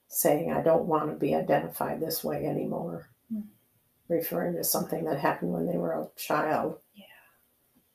saying, 0.08 0.52
I 0.52 0.62
don't 0.62 0.88
want 0.88 1.10
to 1.10 1.16
be 1.16 1.34
identified 1.34 2.02
this 2.02 2.22
way 2.24 2.46
anymore, 2.46 3.10
Mm. 3.32 3.48
referring 4.10 4.56
to 4.56 4.64
something 4.64 5.06
that 5.06 5.20
happened 5.20 5.54
when 5.54 5.66
they 5.66 5.78
were 5.78 5.94
a 5.94 6.10
child 6.18 6.82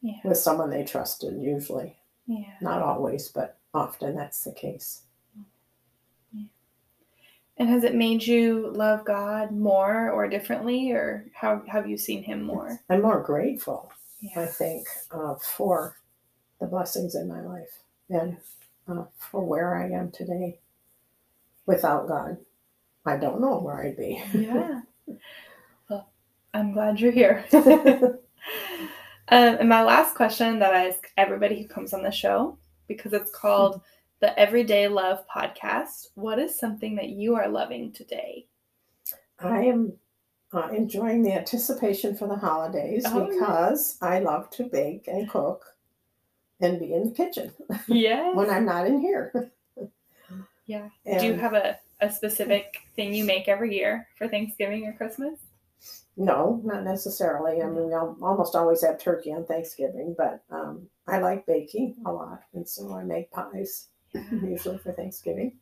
Yeah. 0.01 0.21
with 0.25 0.39
someone 0.39 0.71
they 0.71 0.85
trusted, 0.85 1.39
usually. 1.39 1.99
Yeah. 2.27 2.55
Not 2.61 2.83
always, 2.83 3.29
but 3.29 3.59
often 3.75 4.17
that's 4.17 4.45
the 4.45 4.53
case. 4.53 5.03
And 7.59 7.71
has 7.71 7.85
it 7.85 7.95
made 7.95 8.23
you 8.23 8.71
love 8.75 9.05
God 9.05 9.51
more 9.51 10.11
or 10.11 10.29
differently, 10.29 10.93
or 10.93 11.27
how 11.33 11.63
have 11.69 11.89
you 11.89 11.97
seen 11.97 12.23
Him 12.23 12.43
more? 12.43 12.81
I'm 12.91 13.01
more 13.01 13.23
grateful, 13.23 13.91
I 14.37 14.45
think, 14.47 14.87
uh, 15.11 15.37
for 15.37 15.97
the 16.61 16.67
blessings 16.67 17.15
in 17.15 17.29
my 17.29 17.41
life 17.41 17.81
and 18.11 18.37
uh, 18.89 19.05
for 19.19 19.43
where 19.45 19.75
I 19.77 19.89
am 19.91 20.11
today. 20.11 20.59
Without 21.67 22.09
God, 22.09 22.37
I 23.07 23.17
don't 23.17 23.41
know 23.41 23.59
where 23.59 23.83
I'd 23.83 23.97
be. 23.97 24.23
Yeah. 24.35 24.83
Well, 25.89 26.11
I'm 26.53 26.73
glad 26.73 26.99
you're 27.01 27.13
here. 27.13 27.45
Um, 29.29 29.57
and 29.61 29.69
my 29.69 29.83
last 29.83 30.15
question 30.15 30.59
that 30.61 30.73
I 30.75 30.89
ask 30.89 31.11
everybody 31.17 31.61
who 31.61 31.69
comes 31.69 31.93
on 31.93 32.03
the 32.03 32.11
show, 32.11 32.59
because 32.87 33.13
it's 33.13 33.31
called 33.31 33.81
the 34.21 34.39
Everyday 34.39 34.89
Love 34.89 35.25
Podcast, 35.35 36.09
what 36.15 36.39
is 36.39 36.59
something 36.59 36.95
that 36.97 37.09
you 37.09 37.35
are 37.35 37.49
loving 37.49 37.93
today? 37.93 38.47
I 39.41 39.65
am 39.65 39.93
uh, 40.53 40.69
enjoying 40.69 41.23
the 41.23 41.33
anticipation 41.33 42.17
for 42.17 42.29
the 42.29 42.37
holidays 42.37 43.05
Oh, 43.07 43.29
yeah. 43.29 43.35
because 43.39 43.99
I 44.01 44.21
love 44.21 44.49
to 44.51 44.65
bake 44.65 45.09
and 45.09 45.29
cook 45.29 45.65
and 46.61 46.79
be 46.79 46.95
in 46.95 47.09
the 47.09 47.11
kitchen 47.11 47.53
Yeah. 47.89 48.33
when 48.35 48.49
I'm 48.49 48.65
not 48.65 48.87
in 48.87 49.01
here. 49.01 49.51
Yeah. 50.67 50.89
And 51.05 51.21
Do 51.21 51.27
you 51.27 51.35
have 51.35 51.53
a, 51.55 51.79
a 52.01 52.11
specific 52.11 52.83
thing 52.95 53.13
you 53.13 53.25
make 53.25 53.49
every 53.49 53.77
year 53.77 54.07
for 54.17 54.29
Thanksgiving 54.29 54.87
or 54.87 54.93
Christmas? 54.93 55.39
No, 56.17 56.61
not 56.65 56.83
necessarily. 56.85 57.63
I 57.63 57.67
mean, 57.67 57.89
we 57.89 57.93
al- 57.95 58.17
almost 58.23 58.55
always 58.57 58.83
have 58.83 58.99
turkey 58.99 59.33
on 59.33 59.45
Thanksgiving, 59.45 60.15
but 60.17 60.43
um, 60.51 60.89
I 61.07 61.19
like 61.19 61.45
baking 61.47 61.97
a 62.07 62.13
lot, 62.13 62.41
and 62.55 62.67
so 62.69 62.95
I 62.95 63.03
make 63.05 63.31
pies 63.31 63.89
usually 64.33 64.79
for 64.79 64.93
Thanksgiving, 64.93 65.59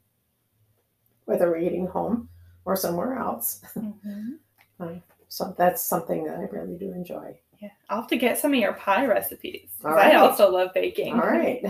whether 1.24 1.50
we're 1.50 1.58
eating 1.58 1.86
home 1.88 2.28
or 2.64 2.76
somewhere 2.76 3.18
else. 3.18 3.62
Mhm. 3.76 4.38
So 5.28 5.52
that's 5.58 5.82
something 5.82 6.22
that 6.24 6.36
I 6.36 6.42
really 6.42 6.76
do 6.76 6.92
enjoy. 6.92 7.36
Yeah. 7.60 7.70
I'll 7.90 8.02
have 8.02 8.10
to 8.10 8.16
get 8.16 8.38
some 8.38 8.52
of 8.54 8.60
your 8.60 8.74
pie 8.74 9.04
recipes. 9.06 9.68
All 9.84 9.98
I 9.98 10.14
also 10.14 10.48
love 10.48 10.68
baking. 10.74 11.14
All 11.14 11.26
right, 11.26 11.60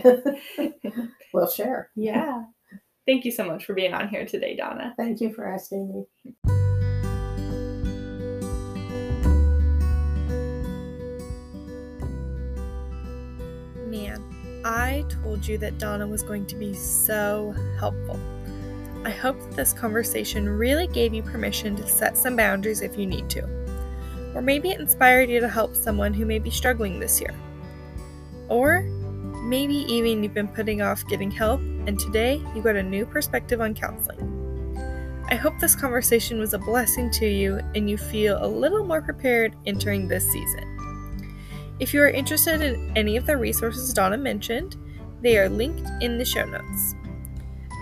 we'll 1.33 1.49
share. 1.49 1.89
yeah. 1.95 2.45
Thank 3.07 3.25
you 3.25 3.31
so 3.31 3.45
much 3.45 3.65
for 3.65 3.73
being 3.73 3.95
on 3.95 4.09
here 4.09 4.27
today, 4.27 4.55
Donna. 4.57 4.93
Thank 4.99 5.23
you 5.23 5.33
for 5.33 5.47
asking 5.47 6.07
me. 6.45 6.74
Man, 13.95 14.25
I 14.65 15.05
told 15.23 15.47
you 15.47 15.57
that 15.59 15.79
Donna 15.79 16.05
was 16.05 16.25
going 16.25 16.47
to 16.47 16.57
be 16.57 16.75
so 16.75 17.55
helpful. 17.79 18.19
I 19.05 19.11
hope 19.11 19.39
that 19.39 19.55
this 19.55 19.73
conversation 19.73 20.49
really 20.49 20.89
gave 20.89 21.15
you 21.15 21.23
permission 21.23 21.77
to 21.77 21.87
set 21.87 22.17
some 22.17 22.35
boundaries 22.35 22.81
if 22.81 22.99
you 22.99 23.07
need 23.07 23.31
to. 23.31 23.45
Or 24.35 24.43
maybe 24.43 24.71
it 24.71 24.81
inspired 24.81 25.31
you 25.31 25.39
to 25.39 25.49
help 25.49 25.77
someone 25.77 26.13
who 26.13 26.27
may 26.27 26.41
be 26.41 26.51
struggling 26.51 26.99
this 26.99 27.21
year. 27.21 27.33
Or 28.49 28.83
maybe 29.45 29.77
even 29.77 30.25
you've 30.25 30.35
been 30.35 30.49
putting 30.49 30.83
off 30.83 31.07
getting 31.07 31.31
help 31.31 31.61
and 31.61 31.97
today 31.97 32.43
you 32.57 32.63
got 32.63 32.75
a 32.75 32.83
new 32.83 33.07
perspective 33.07 33.61
on 33.61 33.75
counseling. 33.75 34.75
I 35.31 35.37
hope 35.37 35.57
this 35.61 35.77
conversation 35.77 36.41
was 36.41 36.53
a 36.53 36.59
blessing 36.59 37.13
to 37.13 37.29
you 37.29 37.61
and 37.77 37.89
you 37.89 37.97
feel 37.97 38.45
a 38.45 38.49
little 38.49 38.85
more 38.85 39.03
prepared 39.03 39.55
entering 39.67 40.09
this 40.09 40.29
season. 40.33 40.74
If 41.85 41.93
you 41.93 42.01
are 42.01 42.09
interested 42.09 42.63
in 42.63 42.91
any 42.97 43.19
of 43.19 43.27
the 43.27 43.37
resources 43.37 43.93
Donna 43.93 44.17
mentioned, 44.17 44.77
they 45.21 45.37
are 45.37 45.51
linked 45.51 45.87
in 46.01 46.17
the 46.17 46.25
show 46.25 46.47
notes. 46.47 46.95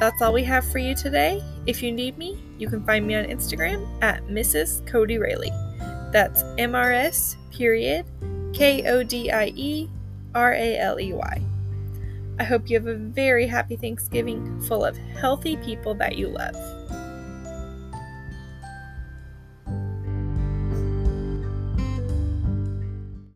That's 0.00 0.20
all 0.20 0.32
we 0.32 0.42
have 0.42 0.64
for 0.64 0.78
you 0.78 0.96
today. 0.96 1.40
If 1.66 1.84
you 1.84 1.92
need 1.92 2.18
me, 2.18 2.36
you 2.58 2.68
can 2.68 2.84
find 2.84 3.06
me 3.06 3.14
on 3.14 3.26
Instagram 3.26 3.86
at 4.02 4.24
Mrs. 4.24 4.82
Kodie 4.90 5.20
Raley. 5.20 5.52
That's 6.10 6.42
MRS 6.58 7.36
period 7.52 8.04
K 8.52 8.90
O 8.90 9.04
D 9.04 9.30
I 9.30 9.52
E 9.54 9.88
R 10.34 10.52
A 10.52 10.78
L 10.78 10.98
E 10.98 11.12
Y. 11.12 11.42
I 12.40 12.42
hope 12.42 12.68
you 12.68 12.76
have 12.76 12.88
a 12.88 12.96
very 12.96 13.46
happy 13.46 13.76
Thanksgiving 13.76 14.60
full 14.62 14.84
of 14.84 14.96
healthy 14.96 15.56
people 15.58 15.94
that 15.94 16.18
you 16.18 16.26
love. 16.26 16.56